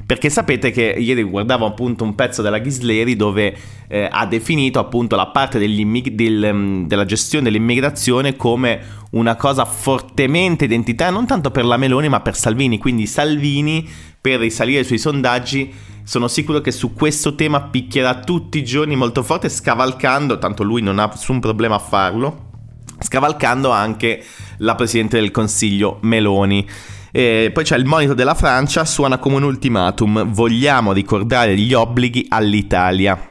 Perché 0.07 0.31
sapete 0.31 0.71
che 0.71 0.97
ieri 0.99 1.23
guardavo 1.23 1.67
appunto 1.67 2.05
un 2.05 2.15
pezzo 2.15 2.41
della 2.41 2.57
Ghisleri 2.57 3.17
dove 3.17 3.55
eh, 3.87 4.09
ha 4.11 4.25
definito 4.25 4.79
appunto 4.79 5.15
la 5.15 5.27
parte 5.27 5.59
del, 5.59 6.55
mm, 6.55 6.87
della 6.87 7.05
gestione 7.05 7.45
dell'immigrazione 7.45 8.35
come 8.35 8.81
una 9.11 9.37
cosa 9.37 9.67
fortemente 9.67 10.65
identitaria, 10.65 11.13
non 11.13 11.27
tanto 11.27 11.51
per 11.51 11.67
la 11.67 11.77
Meloni 11.77 12.09
ma 12.09 12.21
per 12.21 12.35
Salvini. 12.35 12.79
Quindi 12.79 13.07
Salvini 13.07 13.87
per 14.19 14.41
risalire 14.41 14.85
sui 14.85 14.97
sondaggi 14.97 15.71
sono 16.05 16.29
sicuro 16.29 16.61
che 16.61 16.71
su 16.73 16.93
questo 16.93 17.35
tema 17.35 17.63
picchierà 17.63 18.21
tutti 18.21 18.59
i 18.59 18.65
giorni 18.65 18.97
molto 18.97 19.23
forte, 19.23 19.49
scavalcando, 19.49 20.39
tanto 20.39 20.63
lui 20.63 20.83
non 20.83 20.99
ha 20.99 21.07
nessun 21.07 21.41
problema 21.41 21.77
a 21.77 21.81
farlo, 21.81 22.51
scavalcando 22.99 23.71
anche 23.71 24.23
la 24.59 24.75
Presidente 24.75 25.19
del 25.19 25.31
Consiglio 25.31 25.99
Meloni. 26.03 26.69
E 27.11 27.51
poi 27.53 27.65
c'è 27.65 27.77
il 27.77 27.85
monito 27.85 28.15
della 28.15 28.35
Francia, 28.35 28.85
suona 28.85 29.19
come 29.19 29.37
un 29.37 29.43
ultimatum, 29.43 30.31
vogliamo 30.33 30.93
ricordare 30.93 31.57
gli 31.57 31.75
obblighi 31.75 32.27
all'Italia 32.29 33.31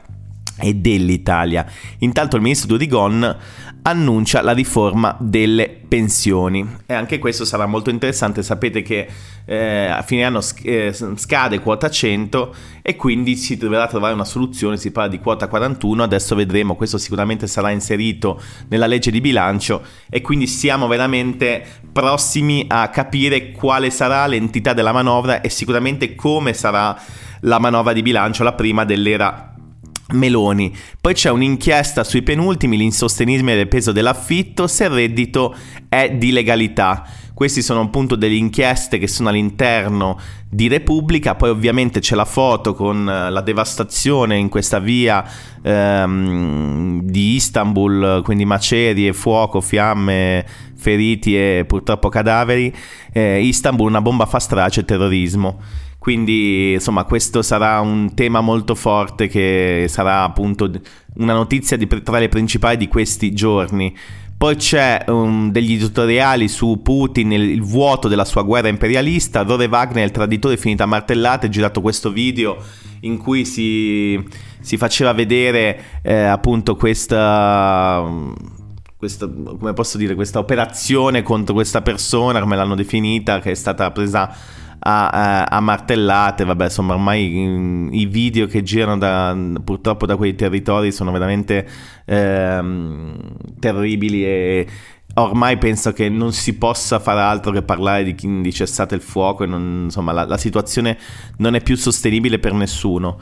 e 0.58 0.74
dell'Italia. 0.74 1.66
Intanto 1.98 2.36
il 2.36 2.42
ministro 2.42 2.68
Durigon 2.68 3.36
annuncia 3.82 4.42
la 4.42 4.52
riforma 4.52 5.16
delle 5.18 5.68
pensioni 5.68 6.66
e 6.86 6.94
anche 6.94 7.18
questo 7.18 7.44
sarà 7.44 7.66
molto 7.66 7.90
interessante. 7.90 8.42
Sapete 8.42 8.82
che 8.82 9.08
eh, 9.44 9.86
a 9.86 10.02
fine 10.02 10.24
anno 10.24 10.40
eh, 10.62 10.94
scade 11.16 11.58
quota 11.58 11.90
100 11.90 12.54
e 12.80 12.96
quindi 12.96 13.36
si 13.36 13.56
dovrà 13.56 13.86
trovare 13.88 14.14
una 14.14 14.24
soluzione. 14.24 14.76
Si 14.76 14.90
parla 14.92 15.10
di 15.10 15.18
quota 15.18 15.48
41, 15.48 16.02
adesso 16.02 16.34
vedremo. 16.34 16.76
Questo 16.76 16.98
sicuramente 16.98 17.46
sarà 17.46 17.70
inserito 17.70 18.40
nella 18.68 18.86
legge 18.86 19.10
di 19.10 19.20
bilancio 19.20 19.82
e 20.08 20.20
quindi 20.20 20.46
siamo 20.46 20.86
veramente 20.86 21.64
prossimi 21.92 22.64
a 22.68 22.88
capire 22.88 23.52
quale 23.52 23.90
sarà 23.90 24.26
l'entità 24.26 24.72
della 24.72 24.92
manovra 24.92 25.40
e 25.40 25.48
sicuramente 25.48 26.14
come 26.14 26.52
sarà 26.54 26.98
la 27.40 27.58
manovra 27.58 27.92
di 27.92 28.02
bilancio, 28.02 28.44
la 28.44 28.52
prima 28.52 28.84
dell'era 28.84 29.51
Meloni. 30.12 30.74
Poi 31.00 31.14
c'è 31.14 31.30
un'inchiesta 31.30 32.04
sui 32.04 32.22
penultimi, 32.22 32.76
l'insostenibile 32.76 33.56
del 33.56 33.68
peso 33.68 33.92
dell'affitto, 33.92 34.66
se 34.66 34.84
il 34.84 34.90
reddito 34.90 35.54
è 35.88 36.10
di 36.10 36.32
legalità. 36.32 37.06
Queste 37.34 37.62
sono 37.62 37.80
appunto 37.80 38.14
delle 38.14 38.34
inchieste 38.34 38.98
che 38.98 39.08
sono 39.08 39.30
all'interno 39.30 40.18
di 40.48 40.68
Repubblica, 40.68 41.34
poi 41.34 41.48
ovviamente 41.48 42.00
c'è 42.00 42.14
la 42.14 42.26
foto 42.26 42.74
con 42.74 43.08
eh, 43.08 43.30
la 43.30 43.40
devastazione 43.40 44.36
in 44.36 44.48
questa 44.48 44.78
via 44.78 45.24
ehm, 45.62 47.00
di 47.02 47.34
Istanbul, 47.34 48.20
quindi 48.22 48.44
macerie, 48.44 49.12
fuoco, 49.14 49.60
fiamme, 49.60 50.44
feriti 50.76 51.36
e 51.36 51.64
purtroppo 51.66 52.10
cadaveri. 52.10 52.72
Eh, 53.12 53.40
Istanbul, 53.42 53.88
una 53.88 54.02
bomba 54.02 54.26
fa 54.26 54.38
strage, 54.38 54.84
terrorismo. 54.84 55.58
Quindi, 56.02 56.72
insomma, 56.72 57.04
questo 57.04 57.42
sarà 57.42 57.78
un 57.78 58.12
tema 58.14 58.40
molto 58.40 58.74
forte 58.74 59.28
che 59.28 59.84
sarà 59.86 60.24
appunto 60.24 60.68
una 61.18 61.32
notizia 61.32 61.76
di, 61.76 61.86
tra 61.86 62.18
le 62.18 62.28
principali 62.28 62.76
di 62.76 62.88
questi 62.88 63.32
giorni. 63.32 63.96
Poi 64.36 64.56
c'è 64.56 65.04
um, 65.06 65.52
degli 65.52 65.74
editoriali 65.74 66.48
su 66.48 66.80
Putin, 66.82 67.30
il, 67.30 67.50
il, 67.50 67.62
vuoto 67.62 68.08
della 68.08 68.24
sua 68.24 68.42
guerra 68.42 68.66
imperialista. 68.66 69.42
Rore 69.42 69.66
Wagner, 69.66 70.04
il 70.04 70.10
traditore 70.10 70.56
finito 70.56 70.82
a 70.82 70.86
martellate, 70.86 71.46
ha 71.46 71.48
girato 71.48 71.80
questo 71.80 72.10
video 72.10 72.56
in 73.02 73.16
cui 73.16 73.44
si, 73.44 74.20
si 74.58 74.76
faceva 74.76 75.12
vedere 75.12 76.00
eh, 76.02 76.14
appunto 76.14 76.74
questa, 76.74 78.04
questa, 78.96 79.28
come 79.28 79.72
posso 79.72 79.98
dire, 79.98 80.16
questa 80.16 80.40
operazione 80.40 81.22
contro 81.22 81.54
questa 81.54 81.80
persona, 81.80 82.40
come 82.40 82.56
l'hanno 82.56 82.74
definita, 82.74 83.38
che 83.38 83.52
è 83.52 83.54
stata 83.54 83.88
presa 83.92 84.60
a, 84.84 85.08
a, 85.08 85.44
a 85.44 85.60
martellate, 85.60 86.44
vabbè 86.44 86.64
insomma 86.64 86.94
ormai 86.94 87.28
mh, 87.28 87.88
i 87.92 88.06
video 88.06 88.46
che 88.46 88.62
girano 88.62 88.98
da, 88.98 89.36
purtroppo 89.62 90.06
da 90.06 90.16
quei 90.16 90.34
territori 90.34 90.90
sono 90.90 91.12
veramente 91.12 91.66
ehm, 92.04 93.16
terribili 93.60 94.24
e 94.24 94.66
ormai 95.14 95.58
penso 95.58 95.92
che 95.92 96.08
non 96.08 96.32
si 96.32 96.56
possa 96.56 96.98
fare 96.98 97.20
altro 97.20 97.52
che 97.52 97.62
parlare 97.62 98.02
di, 98.02 98.14
di 98.40 98.52
cessate 98.52 98.94
il 98.94 99.02
fuoco 99.02 99.44
e 99.44 99.46
non, 99.46 99.82
insomma 99.84 100.12
la, 100.12 100.24
la 100.24 100.38
situazione 100.38 100.98
non 101.38 101.54
è 101.54 101.62
più 101.62 101.76
sostenibile 101.76 102.38
per 102.38 102.52
nessuno. 102.52 103.18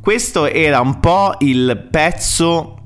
Questo 0.00 0.46
era 0.46 0.80
un 0.80 1.00
po' 1.00 1.34
il 1.38 1.88
pezzo 1.90 2.83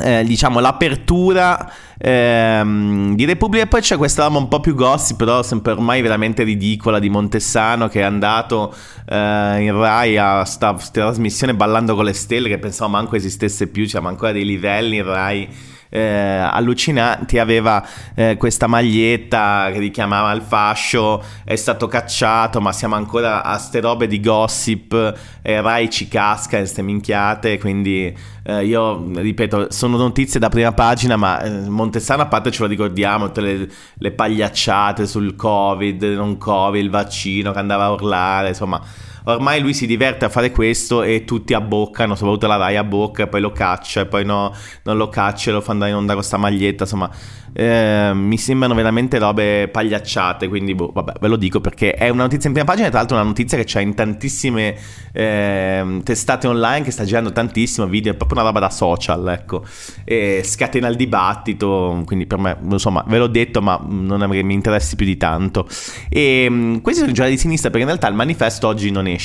eh, 0.00 0.24
diciamo 0.24 0.60
l'apertura 0.60 1.70
ehm, 1.98 3.14
di 3.14 3.24
Repubblica. 3.24 3.64
E 3.64 3.66
poi 3.66 3.80
c'è 3.80 3.96
questa 3.96 4.24
roba 4.24 4.38
un 4.38 4.48
po' 4.48 4.60
più 4.60 4.74
gossip 4.74 5.18
però 5.18 5.42
sempre 5.42 5.72
ormai 5.72 6.02
veramente 6.02 6.42
ridicola 6.42 6.98
di 6.98 7.10
Montessano 7.10 7.88
che 7.88 8.00
è 8.00 8.04
andato 8.04 8.74
eh, 9.06 9.16
in 9.60 9.78
Rai 9.78 10.16
a 10.16 10.44
sta, 10.44 10.76
sta 10.78 11.02
trasmissione 11.02 11.54
ballando 11.54 11.94
con 11.94 12.04
le 12.04 12.14
stelle 12.14 12.48
che 12.48 12.58
pensavo 12.58 12.90
manco 12.90 13.16
esistesse 13.16 13.68
più 13.68 13.86
c'erano 13.86 14.08
ancora 14.08 14.32
dei 14.32 14.44
livelli 14.44 14.96
in 14.96 15.04
Rai 15.04 15.48
eh, 15.90 16.00
allucinanti, 16.00 17.38
aveva 17.38 17.84
eh, 18.14 18.36
questa 18.38 18.66
maglietta 18.66 19.68
che 19.72 19.78
richiamava 19.78 20.32
il 20.32 20.40
fascio, 20.40 21.22
è 21.44 21.56
stato 21.56 21.88
cacciato, 21.88 22.60
ma 22.60 22.72
siamo 22.72 22.94
ancora 22.94 23.42
a 23.42 23.58
ste 23.58 23.80
robe 23.80 24.06
di 24.06 24.20
gossip, 24.20 25.18
eh, 25.42 25.60
Rai 25.60 25.90
ci 25.90 26.08
casca 26.08 26.56
in 26.56 26.66
ste 26.66 26.82
minchiate, 26.82 27.58
quindi 27.58 28.16
eh, 28.44 28.64
io 28.64 29.10
ripeto, 29.14 29.70
sono 29.70 29.96
notizie 29.96 30.40
da 30.40 30.48
prima 30.48 30.72
pagina, 30.72 31.16
ma 31.16 31.42
eh, 31.42 31.68
Montessano 31.68 32.22
a 32.22 32.26
parte 32.26 32.50
ce 32.50 32.62
lo 32.62 32.68
ricordiamo, 32.68 33.26
tutte 33.26 33.40
le, 33.40 33.68
le 33.94 34.10
pagliacciate 34.12 35.06
sul 35.06 35.34
Covid, 35.34 36.02
non 36.02 36.38
Covid, 36.38 36.82
il 36.82 36.90
vaccino 36.90 37.52
che 37.52 37.58
andava 37.58 37.84
a 37.84 37.90
urlare, 37.90 38.48
insomma 38.48 38.80
ormai 39.24 39.60
lui 39.60 39.74
si 39.74 39.86
diverte 39.86 40.24
a 40.24 40.28
fare 40.28 40.50
questo 40.50 41.02
e 41.02 41.24
tutti 41.24 41.54
abboccano, 41.54 42.14
soprattutto 42.14 42.46
la 42.46 42.56
Rai 42.56 42.76
a 42.76 42.84
bocca 42.84 43.24
e 43.24 43.26
poi 43.28 43.40
lo 43.40 43.52
caccia 43.52 44.02
e 44.02 44.06
poi 44.06 44.24
no, 44.24 44.54
non 44.84 44.96
lo 44.96 45.08
caccia 45.08 45.50
e 45.50 45.52
lo 45.52 45.60
fa 45.60 45.72
andare 45.72 45.90
in 45.90 45.96
onda 45.96 46.14
con 46.14 46.22
sta 46.22 46.36
maglietta, 46.36 46.84
insomma 46.84 47.10
eh, 47.52 48.12
mi 48.14 48.38
sembrano 48.38 48.74
veramente 48.74 49.18
robe 49.18 49.68
pagliacciate, 49.68 50.48
quindi 50.48 50.74
boh, 50.74 50.90
vabbè, 50.92 51.14
ve 51.20 51.28
lo 51.28 51.36
dico 51.36 51.60
perché 51.60 51.94
è 51.94 52.08
una 52.08 52.22
notizia 52.22 52.48
in 52.48 52.54
prima 52.54 52.70
pagina, 52.70 52.88
tra 52.88 52.98
l'altro 52.98 53.16
una 53.16 53.26
notizia 53.26 53.58
che 53.58 53.64
c'è 53.64 53.80
in 53.80 53.94
tantissime 53.94 54.76
eh, 55.12 56.00
testate 56.04 56.46
online, 56.46 56.84
che 56.84 56.90
sta 56.90 57.04
girando 57.04 57.32
tantissimo, 57.32 57.86
video, 57.86 58.12
è 58.12 58.16
proprio 58.16 58.38
una 58.38 58.48
roba 58.48 58.60
da 58.60 58.70
social, 58.70 59.28
ecco, 59.28 59.64
e 60.04 60.42
scatena 60.44 60.88
il 60.88 60.96
dibattito, 60.96 62.02
quindi 62.06 62.26
per 62.26 62.38
me, 62.38 62.56
insomma, 62.70 63.04
ve 63.06 63.18
l'ho 63.18 63.26
detto, 63.26 63.60
ma 63.60 63.80
non 63.84 64.28
che 64.30 64.42
mi 64.42 64.54
interessi 64.54 64.96
più 64.96 65.06
di 65.06 65.16
tanto. 65.16 65.66
E 66.08 66.44
ehm, 66.44 66.80
questi 66.80 67.00
sono 67.00 67.10
i 67.10 67.14
giornali 67.14 67.36
di 67.36 67.40
sinistra 67.40 67.70
perché 67.70 67.84
in 67.84 67.90
realtà 67.90 68.08
il 68.08 68.14
manifesto 68.14 68.68
oggi 68.68 68.90
non 68.90 69.06
esce, 69.06 69.19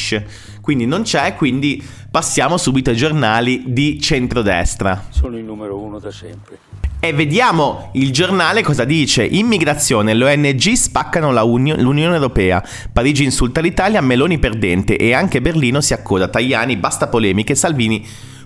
quindi 0.62 0.86
non 0.86 1.04
c'è, 1.04 1.36
quindi 1.36 1.84
passiamo 2.10 2.58
subito 2.58 2.90
ai 2.90 2.96
giornali 2.96 3.64
di 3.68 4.00
centrodestra. 4.00 5.06
Sono 5.10 5.38
il 5.38 5.44
numero 5.44 5.80
uno 5.80 6.00
da 6.00 6.12
sempre. 6.12 6.58
E 7.00 7.14
vediamo 7.14 7.92
il 7.94 8.12
giornale 8.12 8.64
cosa 8.64 8.84
dice. 8.84 9.24
Immigrazione, 9.24 10.16
l'ONG 10.16 10.72
spaccano 10.74 11.32
la 11.32 11.44
Uni- 11.44 11.80
l'Unione 11.80 12.16
Europea. 12.16 12.64
Parigi 12.92 13.24
insulta 13.24 13.62
l'Italia, 13.62 14.02
Meloni 14.02 14.40
perdente 14.40 14.98
e 14.98 15.14
anche 15.14 15.40
Berlino 15.40 15.82
si 15.82 15.94
accoda. 15.94 16.28
Tajani, 16.28 16.78
basta 16.78 17.08
polemiche, 17.08 17.54
Salvini 17.54 18.04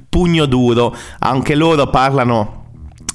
pugno 0.10 0.46
duro. 0.46 0.94
Anche 1.20 1.56
loro 1.56 1.89
parlano 1.89 2.59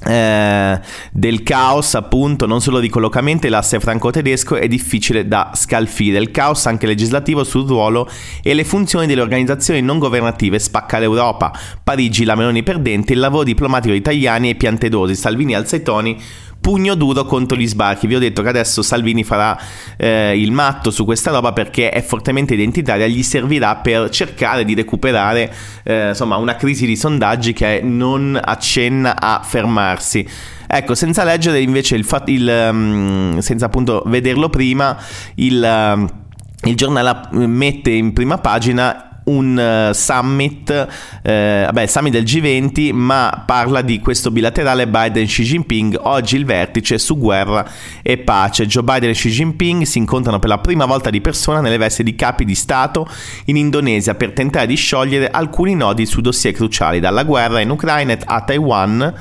eh, 0.07 0.79
del 1.11 1.41
caos 1.41 1.95
appunto 1.95 2.45
non 2.45 2.61
solo 2.61 2.79
di 2.79 2.89
collocamento 2.89 3.47
l'asse 3.49 3.79
franco-tedesco 3.79 4.55
è 4.55 4.67
difficile 4.67 5.27
da 5.27 5.51
scalfire. 5.55 6.19
Il 6.19 6.31
caos 6.31 6.65
anche 6.67 6.85
legislativo 6.85 7.43
sul 7.43 7.67
ruolo 7.67 8.07
e 8.43 8.53
le 8.53 8.63
funzioni 8.63 9.07
delle 9.07 9.21
organizzazioni 9.21 9.81
non 9.81 9.97
governative 9.97 10.59
spacca 10.59 10.99
l'Europa. 10.99 11.51
Parigi 11.83 12.23
la 12.23 12.35
Meloni 12.35 12.63
perdente 12.63 13.13
il 13.13 13.19
lavoro 13.19 13.43
diplomatico 13.43 13.93
italiani 13.93 14.49
e 14.49 14.55
piantedosi. 14.55 15.15
Salvini 15.15 15.55
alza 15.55 15.75
i 15.75 15.81
toni 15.81 16.21
pugno 16.65 16.95
duro 16.95 17.25
contro 17.25 17.55
gli 17.55 17.67
sbarchi. 17.67 18.07
Vi 18.07 18.15
ho 18.15 18.19
detto 18.19 18.41
che 18.41 18.49
adesso 18.49 18.81
Salvini 18.81 19.23
farà 19.23 19.55
eh, 19.97 20.35
il 20.35 20.51
matto 20.51 20.89
su 20.89 21.05
questa 21.05 21.29
roba 21.29 21.53
perché 21.53 21.91
è 21.91 22.01
fortemente 22.01 22.55
identitaria, 22.55 23.05
gli 23.05 23.21
servirà 23.21 23.75
per 23.75 24.09
cercare 24.09 24.65
di 24.65 24.73
recuperare 24.73 25.53
eh, 25.83 26.07
insomma, 26.07 26.37
una 26.37 26.55
crisi 26.55 26.87
di 26.87 26.95
sondaggi 26.95 27.53
che 27.53 27.81
non 27.83 28.39
accenna 28.43 29.15
a 29.21 29.41
fermarsi. 29.43 30.27
Ecco, 30.65 30.95
senza 30.95 31.23
leggere 31.23 31.61
invece 31.61 31.95
il 31.97 32.03
fatto, 32.03 32.31
um, 32.31 33.37
senza 33.37 33.67
appunto 33.67 34.01
vederlo 34.07 34.49
prima, 34.49 34.97
il... 35.35 35.61
Um, 35.61 36.23
il 36.63 36.75
giornale 36.75 37.27
mette 37.31 37.91
in 37.91 38.11
prima 38.11 38.39
pagina 38.39 39.14
un 39.25 39.89
uh, 39.89 39.93
summit, 39.93 40.87
eh, 41.21 41.63
vabbè, 41.65 41.85
summit 41.85 42.11
del 42.11 42.23
G20, 42.23 42.93
ma 42.93 43.43
parla 43.45 43.81
di 43.81 43.99
questo 43.99 44.31
bilaterale 44.31 44.87
Biden-Xi 44.87 45.43
Jinping. 45.43 45.99
Oggi 46.03 46.35
il 46.35 46.45
vertice 46.45 46.97
su 46.97 47.17
guerra 47.17 47.67
e 48.01 48.17
pace. 48.17 48.67
Joe 48.67 48.83
Biden 48.83 49.09
e 49.09 49.13
Xi 49.13 49.29
Jinping 49.29 49.83
si 49.83 49.97
incontrano 49.97 50.39
per 50.39 50.49
la 50.49 50.59
prima 50.59 50.85
volta 50.85 51.09
di 51.09 51.21
persona 51.21 51.61
nelle 51.61 51.77
vesti 51.77 52.03
di 52.03 52.15
capi 52.15 52.45
di 52.45 52.55
Stato 52.55 53.07
in 53.45 53.55
Indonesia 53.57 54.15
per 54.15 54.31
tentare 54.31 54.67
di 54.67 54.75
sciogliere 54.75 55.29
alcuni 55.29 55.75
nodi 55.75 56.05
su 56.05 56.21
dossier 56.21 56.53
cruciali, 56.53 56.99
dalla 56.99 57.23
guerra 57.23 57.59
in 57.61 57.69
Ucraina 57.69 58.17
a 58.25 58.41
Taiwan 58.41 59.13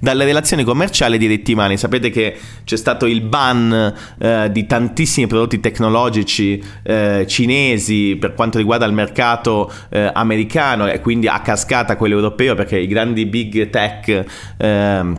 dalle 0.00 0.24
relazioni 0.24 0.64
commerciali 0.64 1.14
ai 1.14 1.18
diritti 1.18 1.52
umani. 1.52 1.76
Sapete 1.76 2.10
che 2.10 2.36
c'è 2.64 2.76
stato 2.76 3.06
il 3.06 3.20
ban 3.22 3.94
eh, 4.18 4.48
di 4.50 4.66
tantissimi 4.66 5.26
prodotti 5.26 5.60
tecnologici 5.60 6.62
eh, 6.82 7.24
cinesi 7.28 8.16
per 8.20 8.34
quanto 8.34 8.58
riguarda 8.58 8.86
il 8.86 8.92
mercato 8.92 9.72
eh, 9.88 10.10
americano 10.12 10.86
e 10.86 11.00
quindi 11.00 11.28
a 11.28 11.40
cascata 11.40 11.96
quello 11.96 12.14
europeo 12.14 12.54
perché 12.54 12.78
i 12.78 12.86
grandi 12.86 13.26
big 13.26 13.70
tech 13.70 14.24
ehm, 14.56 15.16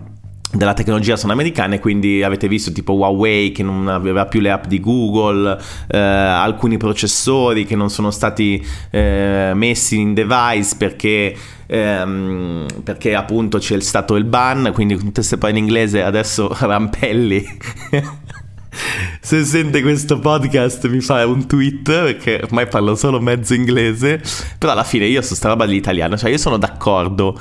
della 0.57 0.73
tecnologia 0.73 1.15
sono 1.15 1.33
americane, 1.33 1.79
quindi 1.79 2.23
avete 2.23 2.47
visto 2.47 2.71
tipo 2.71 2.93
Huawei 2.93 3.51
che 3.51 3.63
non 3.63 3.87
aveva 3.87 4.25
più 4.25 4.39
le 4.39 4.49
app 4.49 4.65
di 4.65 4.79
Google, 4.79 5.57
eh, 5.87 5.97
alcuni 5.97 6.77
processori 6.77 7.65
che 7.65 7.75
non 7.75 7.89
sono 7.89 8.11
stati 8.11 8.65
eh, 8.89 9.51
messi 9.53 9.99
in 9.99 10.13
device 10.13 10.75
perché, 10.77 11.35
ehm, 11.67 12.65
perché 12.83 13.15
appunto 13.15 13.59
c'è 13.59 13.79
stato 13.79 14.15
il 14.15 14.25
ban, 14.25 14.71
quindi 14.73 14.95
tutte 14.95 15.11
queste 15.11 15.37
parole 15.37 15.59
in 15.59 15.65
inglese 15.65 16.03
adesso 16.03 16.53
rampelli. 16.59 17.45
Se 19.21 19.43
sente 19.43 19.81
questo 19.81 20.19
podcast 20.19 20.87
mi 20.87 20.99
fa 21.01 21.25
un 21.25 21.47
tweet 21.47 21.81
perché 21.81 22.39
ormai 22.43 22.67
parlo 22.67 22.95
solo 22.95 23.19
mezzo 23.19 23.53
inglese, 23.53 24.21
però 24.57 24.73
alla 24.73 24.83
fine 24.83 25.05
io 25.05 25.21
su 25.21 25.33
sta 25.33 25.49
roba 25.49 25.65
dell'italiano, 25.65 26.15
cioè 26.15 26.29
io 26.29 26.37
sono 26.37 26.57
d'accordo 26.57 27.37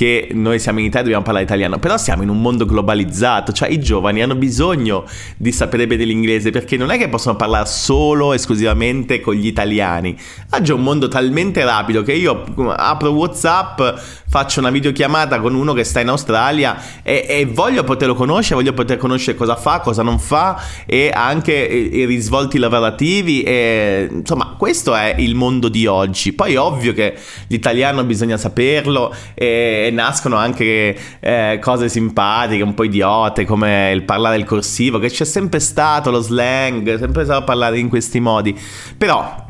che 0.00 0.28
noi 0.32 0.58
siamo 0.58 0.78
in 0.78 0.86
Italia 0.86 1.00
e 1.00 1.04
dobbiamo 1.04 1.24
parlare 1.24 1.44
italiano, 1.44 1.78
però 1.78 1.98
siamo 1.98 2.22
in 2.22 2.30
un 2.30 2.40
mondo 2.40 2.64
globalizzato, 2.64 3.52
cioè 3.52 3.68
i 3.68 3.78
giovani 3.78 4.22
hanno 4.22 4.34
bisogno 4.34 5.04
di 5.36 5.52
sapere 5.52 5.86
bene 5.86 6.04
l'inglese 6.04 6.48
perché 6.48 6.78
non 6.78 6.90
è 6.90 6.96
che 6.96 7.10
possono 7.10 7.36
parlare 7.36 7.66
solo 7.66 8.32
esclusivamente 8.32 9.20
con 9.20 9.34
gli 9.34 9.46
italiani. 9.46 10.16
Oggi 10.52 10.70
è 10.70 10.74
un 10.74 10.80
mondo 10.80 11.06
talmente 11.08 11.62
rapido 11.66 12.02
che 12.02 12.14
io 12.14 12.44
apro 12.74 13.10
WhatsApp, 13.10 13.82
faccio 14.26 14.60
una 14.60 14.70
videochiamata 14.70 15.38
con 15.38 15.54
uno 15.54 15.74
che 15.74 15.84
sta 15.84 16.00
in 16.00 16.08
Australia 16.08 16.80
e, 17.02 17.26
e 17.28 17.44
voglio 17.44 17.84
poterlo 17.84 18.14
conoscere, 18.14 18.54
voglio 18.54 18.72
poter 18.72 18.96
conoscere 18.96 19.36
cosa 19.36 19.56
fa, 19.56 19.80
cosa 19.80 20.02
non 20.02 20.18
fa 20.18 20.62
e 20.86 21.10
anche 21.12 21.52
i 21.52 22.06
risvolti 22.06 22.56
lavorativi 22.56 23.42
e 23.42 24.08
insomma 24.10 24.54
questo 24.56 24.94
è 24.94 25.14
il 25.18 25.34
mondo 25.34 25.68
di 25.68 25.84
oggi. 25.84 26.32
Poi 26.32 26.54
è 26.54 26.58
ovvio 26.58 26.94
che 26.94 27.16
l'italiano 27.48 28.02
bisogna 28.04 28.38
saperlo 28.38 29.14
e 29.34 29.88
nascono 29.90 30.36
anche 30.36 30.96
eh, 31.20 31.58
cose 31.60 31.88
simpatiche, 31.88 32.62
un 32.62 32.74
po' 32.74 32.84
idiote, 32.84 33.44
come 33.44 33.90
il 33.92 34.04
parlare 34.04 34.36
il 34.36 34.44
corsivo, 34.44 34.98
che 34.98 35.08
c'è 35.08 35.24
sempre 35.24 35.60
stato 35.60 36.10
lo 36.10 36.20
slang, 36.20 36.98
sempre 36.98 37.24
stato 37.24 37.44
parlare 37.44 37.78
in 37.78 37.88
questi 37.88 38.20
modi. 38.20 38.58
Però, 38.96 39.46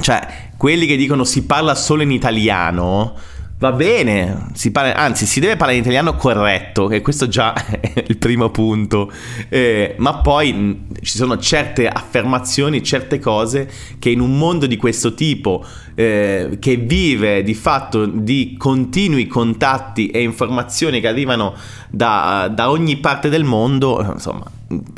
cioè, 0.00 0.50
quelli 0.56 0.86
che 0.86 0.96
dicono 0.96 1.24
si 1.24 1.44
parla 1.44 1.74
solo 1.74 2.02
in 2.02 2.10
italiano 2.10 3.14
Va 3.62 3.70
bene, 3.70 4.48
si 4.54 4.72
parla, 4.72 4.96
anzi 4.96 5.24
si 5.24 5.38
deve 5.38 5.54
parlare 5.54 5.76
in 5.78 5.84
italiano 5.84 6.16
corretto, 6.16 6.90
e 6.90 7.00
questo 7.00 7.28
già 7.28 7.52
è 7.70 8.02
il 8.08 8.18
primo 8.18 8.50
punto, 8.50 9.08
eh, 9.48 9.94
ma 9.98 10.16
poi 10.16 10.52
mh, 10.52 10.86
ci 11.00 11.16
sono 11.16 11.38
certe 11.38 11.86
affermazioni, 11.86 12.82
certe 12.82 13.20
cose 13.20 13.70
che 14.00 14.10
in 14.10 14.18
un 14.18 14.36
mondo 14.36 14.66
di 14.66 14.76
questo 14.76 15.14
tipo, 15.14 15.64
eh, 15.94 16.56
che 16.58 16.74
vive 16.74 17.44
di 17.44 17.54
fatto 17.54 18.04
di 18.04 18.56
continui 18.58 19.28
contatti 19.28 20.08
e 20.08 20.22
informazioni 20.22 21.00
che 21.00 21.06
arrivano 21.06 21.54
da, 21.88 22.50
da 22.52 22.68
ogni 22.68 22.96
parte 22.96 23.28
del 23.28 23.44
mondo, 23.44 24.04
insomma, 24.12 24.44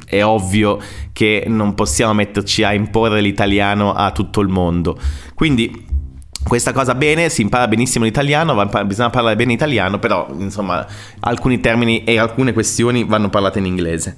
è 0.06 0.24
ovvio 0.24 0.80
che 1.12 1.44
non 1.48 1.74
possiamo 1.74 2.14
metterci 2.14 2.62
a 2.62 2.72
imporre 2.72 3.20
l'italiano 3.20 3.92
a 3.92 4.10
tutto 4.10 4.40
il 4.40 4.48
mondo. 4.48 4.98
Quindi 5.34 5.92
questa 6.46 6.72
cosa 6.72 6.94
bene, 6.94 7.30
si 7.30 7.42
impara 7.42 7.66
benissimo 7.66 8.04
l'italiano, 8.04 8.54
bisogna 8.84 9.10
parlare 9.10 9.36
bene 9.36 9.52
italiano, 9.52 9.98
però 9.98 10.28
insomma 10.38 10.86
alcuni 11.20 11.60
termini 11.60 12.04
e 12.04 12.18
alcune 12.18 12.52
questioni 12.52 13.04
vanno 13.04 13.30
parlate 13.30 13.58
in 13.58 13.66
inglese. 13.66 14.16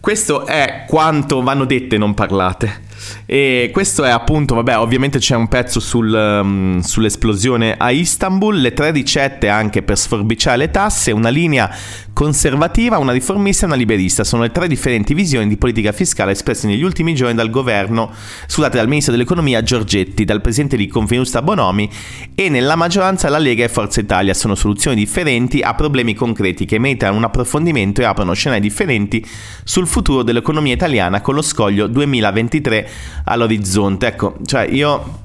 Questo 0.00 0.46
è 0.46 0.84
quanto 0.88 1.42
vanno 1.42 1.64
dette 1.64 1.96
non 1.96 2.14
parlate. 2.14 2.90
E 3.26 3.70
questo 3.72 4.04
è 4.04 4.10
appunto, 4.10 4.54
vabbè, 4.54 4.78
ovviamente 4.78 5.18
c'è 5.18 5.34
un 5.34 5.48
pezzo 5.48 5.80
sul, 5.80 6.12
um, 6.12 6.80
sull'esplosione 6.80 7.74
a 7.76 7.90
Istanbul, 7.90 8.60
le 8.60 8.72
tre 8.72 8.90
ricette 8.90 9.48
anche 9.48 9.82
per 9.82 9.98
sforbiciare 9.98 10.56
le 10.56 10.70
tasse, 10.70 11.12
una 11.12 11.28
linea 11.28 11.74
conservativa, 12.12 12.98
una 12.98 13.12
riformista 13.12 13.64
e 13.64 13.66
una 13.66 13.76
liberista. 13.76 14.24
Sono 14.24 14.42
le 14.42 14.50
tre 14.50 14.68
differenti 14.68 15.14
visioni 15.14 15.48
di 15.48 15.56
politica 15.56 15.92
fiscale 15.92 16.32
espresse 16.32 16.66
negli 16.66 16.82
ultimi 16.82 17.14
giorni 17.14 17.34
dal 17.34 17.50
governo, 17.50 18.10
scusate, 18.46 18.76
dal 18.76 18.88
ministro 18.88 19.12
dell'economia 19.12 19.62
Giorgetti, 19.62 20.24
dal 20.24 20.40
presidente 20.40 20.76
di 20.76 20.86
Confinusta 20.86 21.42
Bonomi 21.42 21.88
e 22.34 22.48
nella 22.48 22.76
maggioranza 22.76 23.28
la 23.28 23.38
Lega 23.38 23.64
e 23.64 23.68
Forza 23.68 24.00
Italia. 24.00 24.34
Sono 24.34 24.54
soluzioni 24.54 24.96
differenti 24.96 25.60
a 25.60 25.74
problemi 25.74 26.14
concreti 26.14 26.64
che 26.64 26.78
meritano 26.78 27.16
un 27.16 27.24
approfondimento 27.24 28.00
e 28.00 28.04
aprono 28.04 28.34
scenari 28.34 28.60
differenti 28.60 29.24
sul 29.64 29.86
futuro 29.86 30.22
dell'economia 30.22 30.74
italiana 30.74 31.20
con 31.20 31.34
lo 31.34 31.42
scoglio 31.42 31.86
2023 31.86 32.90
all'orizzonte. 33.24 34.06
Ecco, 34.06 34.36
cioè 34.44 34.66
io 34.68 35.20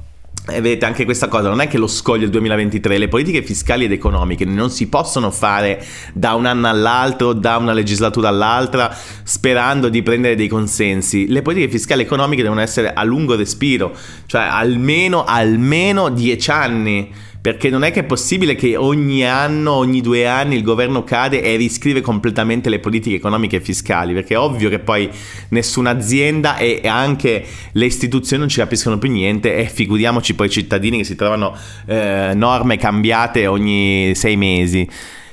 e 0.49 0.61
vedete 0.61 0.85
anche 0.85 1.03
questa 1.03 1.27
cosa, 1.27 1.49
non 1.49 1.59
è 1.59 1.67
che 1.67 1.77
lo 1.77 1.87
scoglio 1.87 2.21
del 2.21 2.29
2023, 2.29 2.97
le 2.97 3.09
politiche 3.09 3.43
fiscali 3.43 3.83
ed 3.83 3.91
economiche 3.91 4.45
non 4.45 4.69
si 4.69 4.87
possono 4.87 5.29
fare 5.29 5.83
da 6.13 6.35
un 6.35 6.45
anno 6.45 6.69
all'altro, 6.69 7.33
da 7.33 7.57
una 7.57 7.73
legislatura 7.73 8.29
all'altra, 8.29 8.95
sperando 9.23 9.89
di 9.89 10.01
prendere 10.03 10.35
dei 10.35 10.47
consensi. 10.47 11.27
Le 11.27 11.41
politiche 11.41 11.69
fiscali 11.69 12.01
e 12.01 12.05
economiche 12.05 12.43
devono 12.43 12.61
essere 12.61 12.93
a 12.93 13.03
lungo 13.03 13.35
respiro, 13.35 13.93
cioè 14.25 14.43
almeno, 14.43 15.25
almeno 15.25 16.09
dieci 16.09 16.49
anni 16.49 17.11
perché 17.47 17.69
non 17.69 17.85
è 17.85 17.93
che 17.93 18.01
è 18.01 18.03
possibile 18.03 18.55
che 18.55 18.75
ogni 18.75 19.25
anno, 19.25 19.71
ogni 19.71 20.01
due 20.01 20.27
anni 20.27 20.57
il 20.57 20.63
governo 20.63 21.05
cade 21.05 21.41
e 21.41 21.55
riscrive 21.55 22.01
completamente 22.01 22.69
le 22.69 22.79
politiche 22.79 23.15
economiche 23.15 23.55
e 23.55 23.61
fiscali, 23.61 24.13
perché 24.13 24.33
è 24.33 24.37
ovvio 24.37 24.67
che 24.67 24.79
poi 24.79 25.09
nessuna 25.51 25.91
azienda 25.91 26.57
e 26.57 26.81
anche 26.83 27.45
le 27.71 27.85
istituzioni 27.85 28.41
non 28.41 28.51
ci 28.51 28.59
capiscono 28.59 28.97
più 28.97 29.09
niente 29.09 29.55
e 29.55 29.69
figuriamoci 29.69 30.35
poi 30.35 30.47
i 30.47 30.49
cittadini 30.49 30.97
che 30.97 31.03
si 31.05 31.15
trovano 31.15 31.55
eh, 31.85 32.33
norme 32.35 32.75
cambiate 32.75 33.47
ogni 33.47 34.13
sei 34.13 34.35
mesi. 34.35 34.85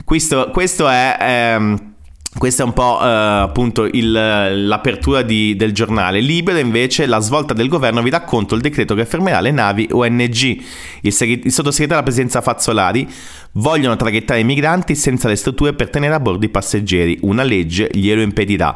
Questo, 0.05 0.50
questo 0.53 0.87
è... 0.87 1.16
Ehm, 1.18 1.93
questa 2.36 2.64
è 2.64 2.66
un 2.66 2.72
po' 2.72 2.98
eh, 3.00 3.06
appunto 3.06 3.84
il, 3.84 4.10
l'apertura 4.10 5.22
di, 5.22 5.54
del 5.56 5.72
giornale. 5.72 6.20
Libero 6.20 6.58
invece 6.58 7.06
la 7.06 7.20
svolta 7.20 7.54
del 7.54 7.68
governo 7.68 8.02
vi 8.02 8.10
racconto 8.10 8.54
il 8.56 8.60
decreto 8.60 8.94
che 8.94 9.06
fermerà 9.06 9.40
le 9.40 9.52
navi 9.52 9.88
ONG. 9.90 10.62
Il, 11.02 11.12
segret- 11.12 11.44
il 11.44 11.52
sottosegretario 11.52 11.86
della 11.86 12.02
presidenza 12.02 12.40
Fazzolari 12.40 13.08
vogliono 13.52 13.94
traghettare 13.94 14.40
i 14.40 14.44
migranti 14.44 14.96
senza 14.96 15.28
le 15.28 15.36
strutture 15.36 15.74
per 15.74 15.90
tenere 15.90 16.14
a 16.14 16.20
bordo 16.20 16.44
i 16.44 16.48
passeggeri. 16.48 17.18
Una 17.22 17.44
legge 17.44 17.88
glielo 17.92 18.20
impedirà. 18.20 18.74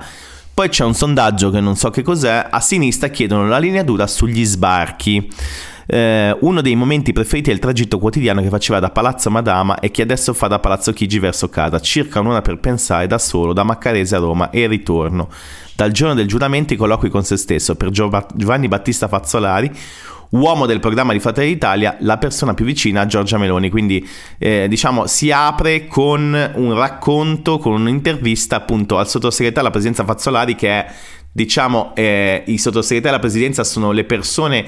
Poi 0.55 0.69
c'è 0.69 0.85
un 0.85 0.95
sondaggio 0.95 1.51
che 1.51 1.61
non 1.61 1.77
so 1.77 1.91
che 1.91 2.03
cos'è. 2.03 2.47
A 2.51 2.61
sinistra 2.61 3.09
chiedono 3.09 3.49
la 3.49 3.59
linea 3.59 3.83
dura 3.83 4.07
sugli 4.07 4.45
sbarchi 4.45 5.29
eh, 5.91 6.37
uno 6.41 6.61
dei 6.61 6.75
momenti 6.77 7.15
preferiti 7.15 7.49
è 7.49 7.55
il 7.55 7.59
tragitto 7.59 7.99
quotidiano 7.99 8.43
che 8.43 8.51
faceva 8.51 8.79
da 8.79 8.91
Palazzo 8.91 9.31
Madama 9.31 9.79
e 9.81 9.91
che 9.91 10.03
adesso 10.03 10.35
fa 10.35 10.47
da 10.47 10.59
Palazzo 10.59 10.93
Chigi 10.93 11.19
verso 11.19 11.49
casa, 11.49 11.81
circa 11.81 12.21
un'ora 12.21 12.43
per 12.43 12.59
pensare 12.59 13.07
da 13.07 13.17
solo 13.17 13.55
da 13.55 13.63
Maccarese 13.63 14.15
a 14.17 14.19
Roma 14.19 14.51
e 14.51 14.67
ritorno. 14.67 15.31
Dal 15.75 15.91
giorno 15.91 16.13
del 16.13 16.27
giuramento 16.27 16.75
i 16.75 16.77
colloqui 16.77 17.09
con 17.09 17.25
se 17.25 17.39
stesso 17.39 17.75
per 17.75 17.89
Giovanni 17.89 18.69
Battista 18.69 19.09
Fazzolari, 19.09 19.71
uomo 20.31 20.67
del 20.67 20.79
programma 20.79 21.15
di 21.15 21.21
Fratelli 21.21 21.55
d'Italia, 21.55 21.97
la 22.01 22.19
persona 22.19 22.53
più 22.53 22.67
vicina 22.67 23.01
a 23.01 23.07
Giorgia 23.07 23.39
Meloni. 23.39 23.71
Quindi, 23.71 24.07
eh, 24.37 24.67
diciamo, 24.69 25.07
si 25.07 25.31
apre 25.31 25.87
con 25.87 26.53
un 26.55 26.75
racconto, 26.75 27.57
con 27.57 27.73
un'intervista 27.81 28.57
appunto 28.57 28.99
al 28.99 29.09
sottosegretario 29.09 29.63
alla 29.63 29.71
presidenza 29.71 30.05
Fazzolari, 30.05 30.55
che 30.55 30.69
è, 30.69 30.87
diciamo, 31.33 31.93
eh, 31.95 32.43
i 32.47 32.59
sottosegretari 32.59 33.15
alla 33.15 33.23
presidenza 33.23 33.65
sono 33.65 33.91
le 33.93 34.05
persone 34.05 34.67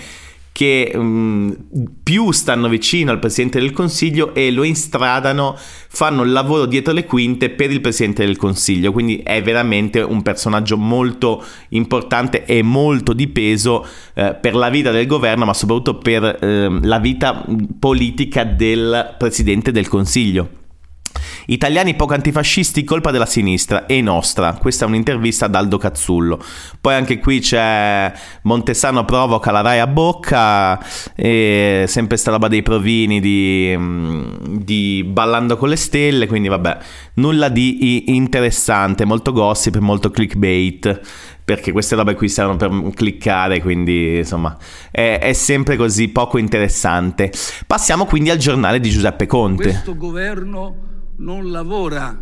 che 0.60 0.92
um, 0.94 1.56
più 2.02 2.32
stanno 2.32 2.68
vicino 2.68 3.10
al 3.10 3.18
Presidente 3.18 3.58
del 3.58 3.72
Consiglio 3.72 4.34
e 4.34 4.50
lo 4.50 4.62
instradano, 4.62 5.56
fanno 5.56 6.22
il 6.22 6.32
lavoro 6.32 6.66
dietro 6.66 6.92
le 6.92 7.06
quinte 7.06 7.48
per 7.48 7.70
il 7.70 7.80
Presidente 7.80 8.26
del 8.26 8.36
Consiglio, 8.36 8.92
quindi 8.92 9.22
è 9.24 9.40
veramente 9.42 10.02
un 10.02 10.20
personaggio 10.20 10.76
molto 10.76 11.42
importante 11.70 12.44
e 12.44 12.60
molto 12.60 13.14
di 13.14 13.28
peso 13.28 13.86
eh, 14.12 14.36
per 14.38 14.54
la 14.54 14.68
vita 14.68 14.90
del 14.90 15.06
governo, 15.06 15.46
ma 15.46 15.54
soprattutto 15.54 15.96
per 15.96 16.24
eh, 16.24 16.78
la 16.82 16.98
vita 16.98 17.42
politica 17.78 18.44
del 18.44 19.14
Presidente 19.16 19.72
del 19.72 19.88
Consiglio. 19.88 20.59
Italiani 21.50 21.94
poco 21.96 22.14
antifascisti, 22.14 22.84
colpa 22.84 23.10
della 23.10 23.26
sinistra 23.26 23.86
e 23.86 24.00
nostra. 24.00 24.54
Questa 24.54 24.84
è 24.84 24.88
un'intervista 24.88 25.46
ad 25.46 25.56
Aldo 25.56 25.78
Cazzullo. 25.78 26.40
Poi 26.80 26.94
anche 26.94 27.18
qui 27.18 27.40
c'è 27.40 28.12
Montesano 28.42 29.04
provoca 29.04 29.50
la 29.50 29.60
Rai 29.60 29.80
a 29.80 29.88
bocca, 29.88 30.78
e 31.16 31.86
sempre 31.88 32.16
sta 32.18 32.30
roba 32.30 32.46
dei 32.46 32.62
provini 32.62 33.20
di, 33.20 33.76
di 34.60 35.04
Ballando 35.04 35.56
con 35.56 35.70
le 35.70 35.76
stelle, 35.76 36.28
quindi 36.28 36.46
vabbè, 36.46 36.78
nulla 37.14 37.48
di 37.48 38.14
interessante, 38.14 39.04
molto 39.04 39.32
gossip, 39.32 39.76
molto 39.78 40.10
clickbait 40.10 41.00
perché 41.42 41.72
queste 41.72 41.96
robe 41.96 42.14
qui 42.14 42.28
servono 42.28 42.58
per 42.58 42.94
cliccare, 42.94 43.60
quindi 43.60 44.18
insomma 44.18 44.56
è, 44.88 45.18
è, 45.20 45.32
sempre 45.32 45.74
così 45.74 46.06
poco 46.10 46.38
interessante. 46.38 47.32
Passiamo 47.66 48.04
quindi 48.04 48.30
al 48.30 48.38
giornale 48.38 48.78
di 48.78 48.88
Giuseppe 48.88 49.26
Conte. 49.26 49.64
Questo 49.64 49.96
governo 49.96 50.89
non 51.20 51.50
lavora 51.50 52.18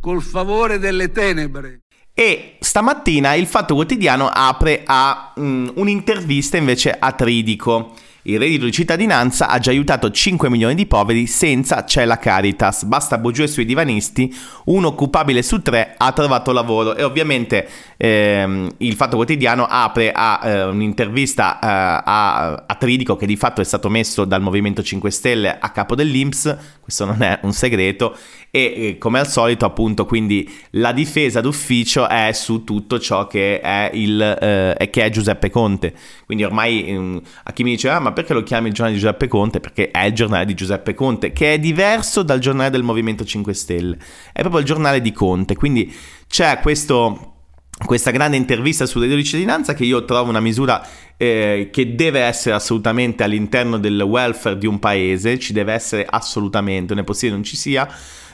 col 0.00 0.22
favore 0.22 0.78
delle 0.78 1.10
tenebre. 1.10 1.80
E 2.12 2.56
stamattina 2.60 3.34
il 3.34 3.46
Fatto 3.46 3.74
Quotidiano 3.74 4.28
apre 4.28 4.82
a 4.84 5.32
um, 5.36 5.70
un'intervista 5.76 6.56
invece 6.56 6.90
a 6.90 7.12
Tridico 7.12 7.94
il 8.22 8.38
reddito 8.38 8.66
di 8.66 8.72
cittadinanza 8.72 9.48
ha 9.48 9.58
già 9.58 9.70
aiutato 9.70 10.10
5 10.10 10.50
milioni 10.50 10.74
di 10.74 10.86
poveri 10.86 11.26
senza 11.26 11.84
c'è 11.84 12.04
la 12.04 12.18
Caritas. 12.18 12.84
Basta 12.84 13.16
bugie 13.16 13.46
sui 13.46 13.64
divanisti, 13.64 14.34
un 14.66 14.84
occupabile 14.84 15.42
su 15.42 15.62
tre 15.62 15.94
ha 15.96 16.12
trovato 16.12 16.52
lavoro. 16.52 16.96
E 16.96 17.02
ovviamente 17.02 17.66
ehm, 17.96 18.74
il 18.78 18.94
Fatto 18.94 19.16
Quotidiano 19.16 19.66
apre 19.66 20.12
a 20.12 20.40
eh, 20.42 20.64
un'intervista 20.64 21.58
eh, 21.58 21.66
a, 22.04 22.64
a, 22.66 22.74
Tridico 22.74 23.16
che 23.16 23.26
di 23.26 23.36
fatto 23.36 23.60
è 23.60 23.64
stato 23.64 23.88
messo 23.88 24.24
dal 24.24 24.42
Movimento 24.42 24.82
5 24.82 25.10
Stelle 25.10 25.58
a 25.58 25.70
capo 25.70 25.94
dell'Inps, 25.94 26.56
questo 26.80 27.04
non 27.04 27.22
è 27.22 27.38
un 27.42 27.52
segreto, 27.52 28.16
e 28.50 28.74
eh, 28.76 28.98
come 28.98 29.20
al 29.20 29.28
solito 29.28 29.64
appunto 29.64 30.04
quindi 30.06 30.48
la 30.70 30.92
difesa 30.92 31.40
d'ufficio 31.40 32.08
è 32.08 32.32
su 32.32 32.64
tutto 32.64 32.98
ciò 32.98 33.26
che 33.26 33.60
è, 33.60 33.90
il, 33.92 34.20
eh, 34.20 34.90
che 34.90 35.04
è 35.04 35.10
Giuseppe 35.10 35.50
Conte. 35.50 35.94
Quindi 36.26 36.44
ormai 36.44 36.86
ehm, 36.88 37.20
a 37.44 37.52
chi 37.52 37.62
mi 37.62 37.70
dice 37.70 37.88
ah 37.88 38.00
ma 38.00 38.09
ma 38.10 38.12
perché 38.12 38.34
lo 38.34 38.42
chiami 38.42 38.68
il 38.68 38.74
giornale 38.74 38.94
di 38.94 39.00
Giuseppe 39.00 39.28
Conte? 39.28 39.60
Perché 39.60 39.90
è 39.90 40.04
il 40.04 40.12
giornale 40.12 40.44
di 40.44 40.54
Giuseppe 40.54 40.94
Conte, 40.94 41.32
che 41.32 41.54
è 41.54 41.58
diverso 41.58 42.22
dal 42.22 42.40
giornale 42.40 42.70
del 42.70 42.82
Movimento 42.82 43.24
5 43.24 43.54
Stelle. 43.54 43.96
È 44.32 44.40
proprio 44.40 44.60
il 44.60 44.66
giornale 44.66 45.00
di 45.00 45.12
Conte, 45.12 45.54
quindi 45.54 45.92
c'è 46.28 46.58
questo 46.60 47.26
questa 47.82 48.10
grande 48.10 48.36
intervista 48.36 48.84
sul 48.84 49.00
reddito 49.00 49.18
di 49.18 49.24
cittadinanza 49.24 49.72
che 49.72 49.84
io 49.84 50.04
trovo 50.04 50.28
una 50.28 50.40
misura 50.40 50.86
eh, 51.16 51.70
che 51.72 51.94
deve 51.94 52.20
essere 52.20 52.54
assolutamente 52.54 53.22
all'interno 53.22 53.78
del 53.78 54.02
welfare 54.02 54.58
di 54.58 54.66
un 54.66 54.78
paese, 54.78 55.38
ci 55.38 55.54
deve 55.54 55.72
essere 55.72 56.04
assolutamente, 56.06 56.92
non 56.92 57.02
è 57.02 57.06
possibile 57.06 57.36
non 57.36 57.44
ci 57.44 57.56
sia, 57.56 57.88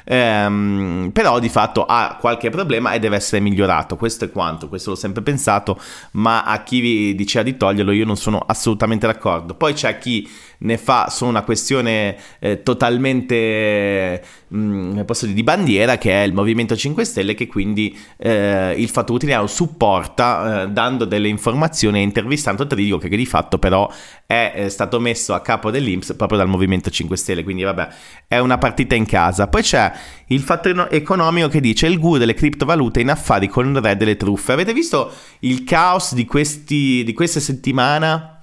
ehm, 0.09 1.11
però 1.13 1.39
di 1.39 1.49
fatto 1.49 1.85
ha 1.85 2.17
qualche 2.21 2.51
problema 2.51 2.93
e 2.93 2.99
deve 2.99 3.17
essere 3.17 3.41
migliorato. 3.41 3.97
Questo 3.97 4.25
è 4.25 4.31
quanto, 4.31 4.69
questo 4.69 4.91
l'ho 4.91 4.97
sempre 4.97 5.23
pensato, 5.23 5.79
ma 6.13 6.45
a 6.45 6.63
chi 6.63 6.81
vi 6.81 7.15
diceva 7.15 7.45
di 7.45 7.57
toglierlo 7.57 7.93
io 7.93 8.05
non 8.05 8.17
sono 8.17 8.39
assolutamente 8.39 9.07
d'accordo. 9.07 9.55
Poi 9.55 9.73
c'è 9.73 9.99
chi 9.99 10.29
ne 10.59 10.79
fa 10.79 11.09
solo 11.11 11.31
una 11.31 11.43
questione 11.43 12.17
eh, 12.39 12.63
totalmente 12.63 14.23
mh, 14.49 14.59
mm, 14.59 15.01
dire, 15.01 15.33
di 15.33 15.43
bandiera 15.43 15.99
che 15.99 16.13
è 16.13 16.25
il 16.25 16.33
Movimento 16.33 16.77
5 16.77 17.05
Stelle 17.05 17.35
che 17.35 17.47
quindi 17.47 17.97
eh, 18.17 18.75
il 18.77 18.89
Fatto 18.89 19.09
Quotidiano 19.13 19.47
supporta 19.47 20.63
eh, 20.63 20.69
dando 20.69 21.05
delle 21.05 21.29
informazioni 21.29 21.99
e 21.99 22.03
intervistando 22.03 22.67
Trigo 22.67 22.99
che 22.99 23.09
di 23.09 23.27
fatto 23.27 23.59
però 23.59 23.91
è, 24.27 24.53
è 24.55 24.69
stato 24.69 25.01
messo 25.01 25.35
a 25.35 25.41
capo 25.41 25.71
dell'Inps 25.71 26.15
proprio 26.15 26.39
dal 26.39 26.49
Movimento 26.49 26.91
5 26.91 27.17
Stelle. 27.17 27.43
Quindi 27.43 27.63
vabbè 27.63 27.89
è 28.29 28.39
una 28.39 28.59
partita 28.59 28.95
in 28.95 29.07
casa. 29.07 29.49
Poi 29.49 29.63
c'è 29.63 29.93
il 30.29 30.41
fatto 30.41 30.91
economico 30.91 31.49
che 31.49 31.61
dice 31.61 31.87
il 31.87 31.99
guru 31.99 32.19
delle 32.19 32.35
criptovalute 32.35 33.01
in 33.01 33.11
affari 33.11 33.49
con 33.49 33.69
il 33.69 33.81
re 33.81 33.97
delle 33.97 34.17
truffe. 34.17 34.53
Avete 34.53 34.73
visto 34.73 35.11
il 35.41 35.65
caos 35.65 36.15
di, 36.15 36.25
questi, 36.25 37.03
di 37.05 37.13
queste 37.13 37.41
settimane 37.41 38.35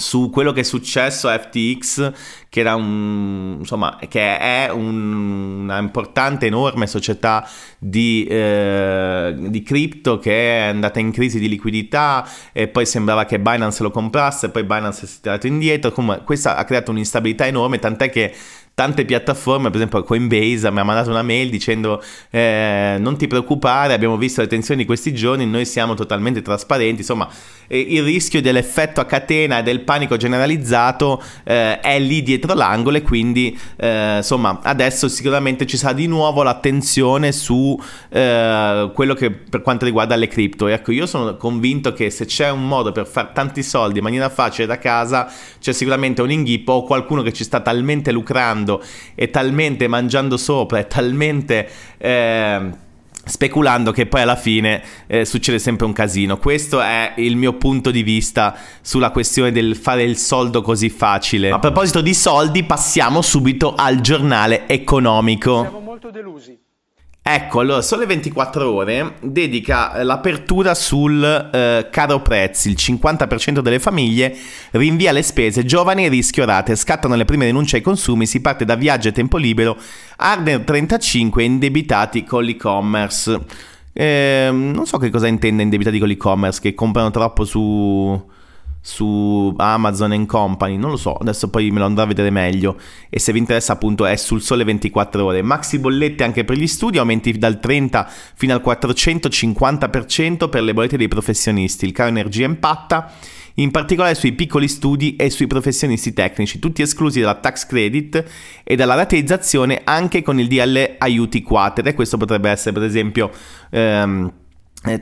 su 0.00 0.30
quello 0.30 0.52
che 0.52 0.60
è 0.60 0.64
successo 0.64 1.28
a 1.28 1.38
FTX, 1.38 2.12
che, 2.48 2.62
un, 2.62 3.56
insomma, 3.58 3.98
che 4.08 4.38
è 4.38 4.70
un, 4.70 5.62
una 5.62 5.78
importante, 5.78 6.46
enorme 6.46 6.86
società 6.86 7.46
di, 7.78 8.24
eh, 8.24 9.34
di 9.36 9.62
cripto 9.62 10.18
che 10.18 10.58
è 10.58 10.68
andata 10.68 10.98
in 11.00 11.12
crisi 11.12 11.38
di 11.38 11.48
liquidità 11.48 12.26
e 12.52 12.68
poi 12.68 12.86
sembrava 12.86 13.26
che 13.26 13.40
Binance 13.40 13.82
lo 13.82 13.90
comprasse, 13.90 14.50
poi 14.50 14.64
Binance 14.64 15.06
si 15.06 15.18
è 15.18 15.20
tirato 15.20 15.46
indietro. 15.46 15.92
Comunque, 15.92 16.24
questa 16.24 16.56
ha 16.56 16.64
creato 16.64 16.90
un'instabilità 16.90 17.46
enorme, 17.46 17.78
tant'è 17.78 18.08
che 18.08 18.34
tante 18.80 19.04
piattaforme, 19.04 19.66
per 19.68 19.76
esempio 19.76 20.02
Coinbase 20.02 20.70
mi 20.70 20.78
ha 20.78 20.84
mandato 20.84 21.10
una 21.10 21.20
mail 21.20 21.50
dicendo 21.50 22.02
eh, 22.30 22.96
non 22.98 23.18
ti 23.18 23.26
preoccupare, 23.26 23.92
abbiamo 23.92 24.16
visto 24.16 24.40
le 24.40 24.46
tensioni 24.46 24.80
di 24.80 24.86
questi 24.86 25.12
giorni, 25.12 25.44
noi 25.44 25.66
siamo 25.66 25.92
totalmente 25.92 26.40
trasparenti, 26.40 27.00
insomma 27.00 27.28
eh, 27.66 27.78
il 27.78 28.02
rischio 28.02 28.40
dell'effetto 28.40 29.02
a 29.02 29.04
catena 29.04 29.58
e 29.58 29.62
del 29.62 29.80
panico 29.80 30.16
generalizzato 30.16 31.22
eh, 31.44 31.78
è 31.80 31.98
lì 31.98 32.22
dietro 32.22 32.54
l'angolo 32.54 32.96
e 32.96 33.02
quindi 33.02 33.54
eh, 33.76 34.16
insomma 34.16 34.60
adesso 34.62 35.08
sicuramente 35.08 35.66
ci 35.66 35.76
sarà 35.76 35.92
di 35.92 36.06
nuovo 36.06 36.42
l'attenzione 36.42 37.32
su 37.32 37.78
eh, 38.08 38.90
quello 38.94 39.12
che 39.12 39.30
per 39.30 39.60
quanto 39.60 39.84
riguarda 39.84 40.16
le 40.16 40.26
cripto. 40.26 40.68
Ecco, 40.68 40.90
io 40.92 41.04
sono 41.04 41.36
convinto 41.36 41.92
che 41.92 42.08
se 42.08 42.24
c'è 42.24 42.48
un 42.48 42.66
modo 42.66 42.92
per 42.92 43.06
fare 43.06 43.28
tanti 43.34 43.62
soldi 43.62 43.98
in 43.98 44.04
maniera 44.04 44.30
facile 44.30 44.66
da 44.66 44.78
casa, 44.78 45.30
c'è 45.60 45.72
sicuramente 45.72 46.22
un 46.22 46.30
inghippo 46.30 46.72
o 46.72 46.84
qualcuno 46.84 47.20
che 47.20 47.34
ci 47.34 47.44
sta 47.44 47.60
talmente 47.60 48.10
lucrando 48.10 48.68
guardando 48.70 48.82
e 49.14 49.30
talmente 49.30 49.88
mangiando 49.88 50.36
sopra 50.36 50.78
e 50.78 50.86
talmente... 50.86 51.68
Eh, 51.98 52.88
speculando 53.22 53.92
che 53.92 54.06
poi 54.06 54.22
alla 54.22 54.34
fine 54.34 54.82
eh, 55.06 55.24
succede 55.24 55.60
sempre 55.60 55.86
un 55.86 55.92
casino. 55.92 56.38
Questo 56.38 56.80
è 56.80 57.12
il 57.18 57.36
mio 57.36 57.52
punto 57.52 57.92
di 57.92 58.02
vista 58.02 58.56
sulla 58.80 59.10
questione 59.10 59.52
del 59.52 59.76
fare 59.76 60.02
il 60.02 60.16
soldo 60.16 60.62
così 60.62 60.88
facile. 60.88 61.50
A 61.50 61.60
proposito 61.60 62.00
di 62.00 62.14
soldi, 62.14 62.64
passiamo 62.64 63.22
subito 63.22 63.74
al 63.76 64.00
giornale 64.00 64.66
economico. 64.66 65.60
Siamo 65.60 65.78
molto 65.78 66.10
delusi. 66.10 66.58
Ecco, 67.22 67.60
allora, 67.60 67.82
Sole 67.82 68.06
24 68.06 68.72
Ore 68.72 69.16
dedica 69.20 69.94
eh, 69.94 70.04
l'apertura 70.04 70.74
sul 70.74 71.22
eh, 71.22 71.88
caro 71.90 72.22
prezzi. 72.22 72.70
Il 72.70 72.76
50% 72.78 73.60
delle 73.60 73.78
famiglie 73.78 74.34
rinvia 74.72 75.12
le 75.12 75.22
spese, 75.22 75.64
giovani 75.64 76.06
e 76.06 76.08
rischio 76.08 76.46
rate. 76.46 76.74
Scattano 76.74 77.14
le 77.14 77.26
prime 77.26 77.44
denunce 77.44 77.76
ai 77.76 77.82
consumi, 77.82 78.26
si 78.26 78.40
parte 78.40 78.64
da 78.64 78.74
viaggio 78.74 79.08
e 79.08 79.12
tempo 79.12 79.36
libero. 79.36 79.76
Arner 80.16 80.60
35 80.60 81.44
indebitati 81.44 82.24
con 82.24 82.42
l'e-commerce. 82.42 83.38
Eh, 83.92 84.48
non 84.50 84.86
so 84.86 84.96
che 84.96 85.10
cosa 85.10 85.26
intende 85.26 85.62
indebitati 85.62 85.98
con 85.98 86.08
l'e-commerce, 86.08 86.60
che 86.60 86.74
comprano 86.74 87.10
troppo 87.10 87.44
su 87.44 88.28
su 88.80 89.52
Amazon 89.56 90.12
and 90.12 90.26
Company, 90.26 90.76
non 90.76 90.90
lo 90.90 90.96
so, 90.96 91.14
adesso 91.14 91.50
poi 91.50 91.70
me 91.70 91.80
lo 91.80 91.84
andrò 91.84 92.04
a 92.04 92.06
vedere 92.06 92.30
meglio. 92.30 92.76
E 93.08 93.18
se 93.18 93.32
vi 93.32 93.38
interessa 93.38 93.74
appunto 93.74 94.06
è 94.06 94.16
sul 94.16 94.40
sole 94.40 94.64
24 94.64 95.24
ore. 95.24 95.42
Maxi 95.42 95.78
bollette 95.78 96.24
anche 96.24 96.44
per 96.44 96.56
gli 96.56 96.66
studi, 96.66 96.98
aumenti 96.98 97.36
dal 97.36 97.60
30 97.60 98.10
fino 98.34 98.54
al 98.54 98.62
450% 98.64 100.48
per 100.48 100.62
le 100.62 100.72
bollette 100.72 100.96
dei 100.96 101.08
professionisti, 101.08 101.84
il 101.84 101.92
caro 101.92 102.08
energia 102.08 102.46
impatta 102.46 103.12
in 103.54 103.70
particolare 103.70 104.14
sui 104.14 104.32
piccoli 104.32 104.68
studi 104.68 105.16
e 105.16 105.28
sui 105.28 105.46
professionisti 105.46 106.12
tecnici, 106.12 106.58
tutti 106.58 106.82
esclusi 106.82 107.20
dalla 107.20 107.34
tax 107.34 107.66
credit 107.66 108.24
e 108.64 108.76
dalla 108.76 108.94
rateizzazione 108.94 109.82
anche 109.84 110.22
con 110.22 110.38
il 110.40 110.48
DL 110.48 110.96
aiuti 110.98 111.42
quater 111.42 111.86
e 111.86 111.94
questo 111.94 112.16
potrebbe 112.16 112.48
essere 112.48 112.72
per 112.72 112.84
esempio 112.84 113.30
ehm, 113.70 114.26
eh, 114.26 114.39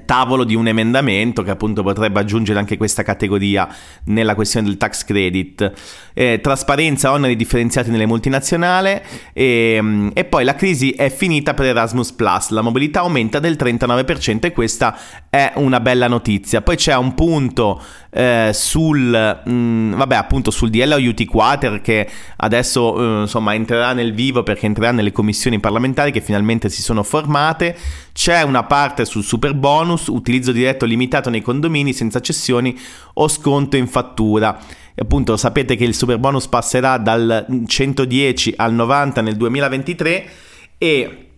tavolo 0.04 0.42
di 0.42 0.56
un 0.56 0.66
emendamento 0.66 1.42
che 1.42 1.50
appunto 1.50 1.84
potrebbe 1.84 2.18
aggiungere 2.18 2.58
anche 2.58 2.76
questa 2.76 3.04
categoria 3.04 3.68
nella 4.04 4.34
questione 4.34 4.66
del 4.66 4.76
tax 4.76 5.04
credit. 5.04 5.72
Eh, 6.14 6.40
trasparenza, 6.42 7.12
oneri 7.12 7.36
differenziati 7.36 7.90
nelle 7.90 8.06
multinazionali 8.06 9.00
e, 9.32 9.78
mm, 9.80 10.08
e, 10.14 10.24
poi 10.24 10.42
la 10.42 10.56
crisi 10.56 10.90
è 10.90 11.10
finita 11.10 11.54
per 11.54 11.66
Erasmus 11.66 12.10
Plus, 12.12 12.48
la 12.48 12.60
mobilità 12.60 13.00
aumenta 13.00 13.38
del 13.38 13.54
39% 13.56 14.46
e 14.46 14.52
questa 14.52 14.98
è 15.30 15.52
una 15.54 15.78
bella 15.78 16.08
notizia. 16.08 16.60
Poi 16.60 16.74
c'è 16.74 16.96
un 16.96 17.14
punto 17.14 17.80
eh, 18.10 18.50
sul, 18.52 19.40
mh, 19.44 19.50
mm, 19.50 19.92
vabbè, 19.94 20.16
appunto 20.16 20.50
sul 20.50 20.70
DL 20.70 21.24
Quater 21.24 21.80
che 21.80 22.08
adesso 22.38 22.96
eh, 22.98 23.20
insomma 23.20 23.54
entrerà 23.54 23.92
nel 23.92 24.12
vivo 24.12 24.42
perché 24.42 24.66
entrerà 24.66 24.90
nelle 24.90 25.12
commissioni 25.12 25.60
parlamentari 25.60 26.10
che 26.10 26.20
finalmente 26.20 26.68
si 26.68 26.82
sono 26.82 27.04
formate. 27.04 27.76
C'è 28.18 28.42
una 28.42 28.64
parte 28.64 29.04
sul 29.04 29.22
super 29.22 29.54
bonus, 29.54 30.08
utilizzo 30.08 30.50
diretto 30.50 30.84
limitato 30.84 31.30
nei 31.30 31.40
condomini 31.40 31.92
senza 31.92 32.18
cessioni 32.18 32.76
o 33.14 33.28
sconto 33.28 33.76
in 33.76 33.86
fattura. 33.86 34.58
E 34.92 35.02
appunto 35.02 35.36
sapete 35.36 35.76
che 35.76 35.84
il 35.84 35.94
super 35.94 36.18
bonus 36.18 36.48
passerà 36.48 36.98
dal 36.98 37.46
110 37.64 38.54
al 38.56 38.74
90 38.74 39.20
nel 39.20 39.36
2023 39.36 40.30
e 40.78 41.28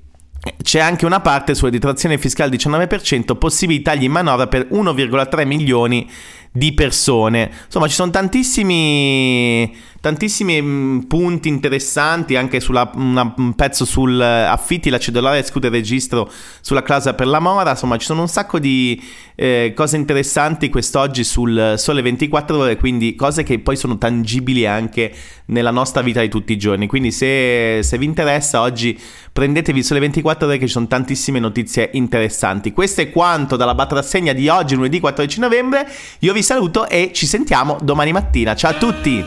c'è 0.62 0.80
anche 0.80 1.04
una 1.04 1.20
parte 1.20 1.54
sulla 1.54 1.68
detrazione 1.68 2.16
fiscale 2.16 2.56
19%, 2.56 3.36
possibili 3.36 3.82
tagli 3.82 4.04
in 4.04 4.12
manovra 4.12 4.46
per 4.46 4.68
1,3 4.70 5.46
milioni 5.46 6.10
di 6.52 6.72
persone. 6.72 7.50
Insomma, 7.66 7.86
ci 7.86 7.94
sono 7.94 8.10
tantissimi, 8.10 9.72
tantissimi 10.00 10.60
mm, 10.60 10.98
punti 11.00 11.48
interessanti 11.48 12.34
anche 12.34 12.60
una, 12.92 13.32
un 13.36 13.54
pezzo 13.54 13.84
sul 13.84 14.20
affitti 14.20 14.90
la 14.90 14.98
esclude 15.36 15.68
il 15.68 15.72
registro 15.72 16.30
sulla 16.60 16.82
clausola 16.82 17.14
per 17.14 17.26
la 17.26 17.38
mora, 17.38 17.70
insomma 17.70 17.96
ci 17.98 18.06
sono 18.06 18.22
un 18.22 18.28
sacco 18.28 18.58
di 18.58 19.00
eh, 19.36 19.72
cose 19.74 19.96
interessanti 19.96 20.68
quest'oggi 20.68 21.24
sul 21.24 21.74
Sole 21.76 22.02
24 22.02 22.58
ore, 22.58 22.76
quindi 22.76 23.14
cose 23.14 23.42
che 23.42 23.58
poi 23.60 23.76
sono 23.76 23.96
tangibili 23.96 24.66
anche 24.66 25.14
nella 25.46 25.70
nostra 25.70 26.02
vita 26.02 26.20
di 26.20 26.28
tutti 26.28 26.52
i 26.52 26.58
giorni, 26.58 26.86
quindi 26.86 27.12
se, 27.12 27.80
se 27.82 27.98
vi 27.98 28.04
interessa 28.04 28.60
oggi 28.60 28.98
prendetevi 29.32 29.82
Sole 29.82 30.00
24 30.00 30.46
ore 30.46 30.58
che 30.58 30.66
ci 30.66 30.72
sono 30.72 30.86
tantissime 30.86 31.38
notizie 31.38 31.90
interessanti. 31.92 32.72
Questo 32.72 33.00
è 33.00 33.10
quanto 33.10 33.56
dalla 33.56 33.74
batrassegna 33.74 34.32
di 34.32 34.48
oggi, 34.48 34.74
lunedì 34.74 35.00
14 35.00 35.40
novembre, 35.40 35.88
io 36.20 36.32
vi 36.40 36.46
saluto 36.46 36.88
e 36.88 37.11
ci 37.12 37.26
sentiamo 37.26 37.76
domani 37.83 38.12
mattina, 38.12 38.55
ciao 38.55 38.70
a 38.70 38.74
tutti! 38.74 39.22